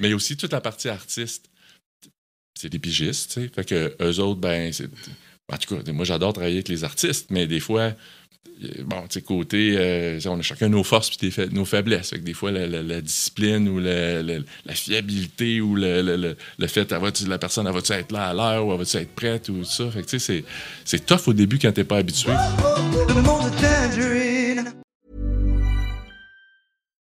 Mais 0.00 0.08
il 0.08 0.10
y 0.10 0.12
a 0.12 0.16
aussi 0.16 0.36
toute 0.36 0.52
la 0.52 0.60
partie 0.60 0.88
artiste. 0.88 1.48
C'est 2.58 2.70
des 2.70 2.78
pigistes, 2.78 3.32
tu 3.34 3.42
sais. 3.42 3.48
Fait 3.54 3.64
que 3.64 3.96
eux 4.00 4.18
autres, 4.20 4.40
ben, 4.40 4.72
c'est. 4.72 4.88
En 5.52 5.56
tout 5.56 5.76
cas, 5.76 5.92
moi, 5.92 6.04
j'adore 6.04 6.32
travailler 6.32 6.56
avec 6.56 6.68
les 6.68 6.84
artistes, 6.84 7.28
mais 7.30 7.46
des 7.46 7.60
fois, 7.60 7.92
euh, 8.62 8.68
bon, 8.84 9.00
tu 9.02 9.14
sais, 9.14 9.22
côté. 9.22 9.74
euh, 9.78 10.18
on 10.26 10.38
a 10.38 10.42
chacun 10.42 10.68
nos 10.68 10.84
forces 10.84 11.08
puis 11.16 11.30
fa- 11.30 11.46
nos 11.46 11.64
faiblesses. 11.64 12.10
Fait 12.10 12.18
que 12.18 12.24
des 12.24 12.34
fois, 12.34 12.50
la, 12.50 12.66
la- 12.66 12.82
la 12.82 13.00
discipline 13.00 13.66
ou 13.68 13.78
la, 13.78 14.22
la- 14.22 14.40
fiabilité 14.74 15.60
ou 15.62 15.74
le, 15.74 16.36
fait, 16.68 16.92
va-tu- 16.92 17.26
la 17.26 17.38
personne, 17.38 17.66
elle 17.66 17.72
va-tu 17.72 17.92
être 17.92 18.12
là 18.12 18.28
à 18.28 18.34
l'heure 18.34 18.66
ou 18.66 18.72
elle 18.72 18.78
va-tu 18.78 18.96
être 18.98 19.14
prête 19.14 19.48
ou 19.48 19.58
tout 19.60 19.64
ça? 19.64 19.90
Fait 19.90 20.02
que, 20.02 20.06
tu 20.08 20.18
sais, 20.18 20.44
c'est 20.84 21.06
tough 21.06 21.28
au 21.28 21.32
début 21.32 21.58
quand 21.58 21.72
t'es 21.72 21.84
pas 21.84 21.96
habitué. 21.98 22.32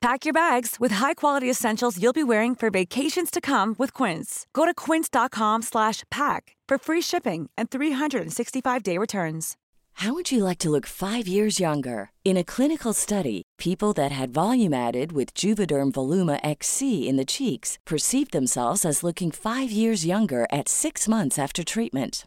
Pack 0.00 0.24
your 0.24 0.32
bags 0.32 0.76
with 0.80 0.92
high-quality 0.92 1.50
essentials 1.50 2.02
you'll 2.02 2.14
be 2.14 2.24
wearing 2.24 2.54
for 2.54 2.70
vacations 2.70 3.30
to 3.30 3.38
come 3.40 3.74
with 3.76 3.92
Quince. 3.92 4.46
Go 4.54 4.64
to 4.64 4.72
quince.com 4.72 5.60
slash 5.60 6.04
pack 6.10 6.56
for 6.66 6.78
free 6.78 7.02
shipping 7.02 7.50
and 7.54 7.68
365-day 7.68 8.96
returns. 8.96 9.58
How 9.94 10.14
would 10.14 10.32
you 10.32 10.42
like 10.42 10.56
to 10.60 10.70
look 10.70 10.86
five 10.86 11.28
years 11.28 11.60
younger? 11.60 12.12
In 12.24 12.38
a 12.38 12.44
clinical 12.44 12.94
study, 12.94 13.42
people 13.58 13.92
that 13.92 14.10
had 14.10 14.30
volume 14.30 14.72
added 14.72 15.12
with 15.12 15.34
Juvederm 15.34 15.92
Voluma 15.92 16.40
XC 16.42 17.06
in 17.06 17.16
the 17.16 17.26
cheeks 17.26 17.76
perceived 17.84 18.32
themselves 18.32 18.86
as 18.86 19.02
looking 19.02 19.30
five 19.30 19.70
years 19.70 20.06
younger 20.06 20.46
at 20.50 20.70
six 20.70 21.08
months 21.08 21.38
after 21.38 21.62
treatment. 21.62 22.26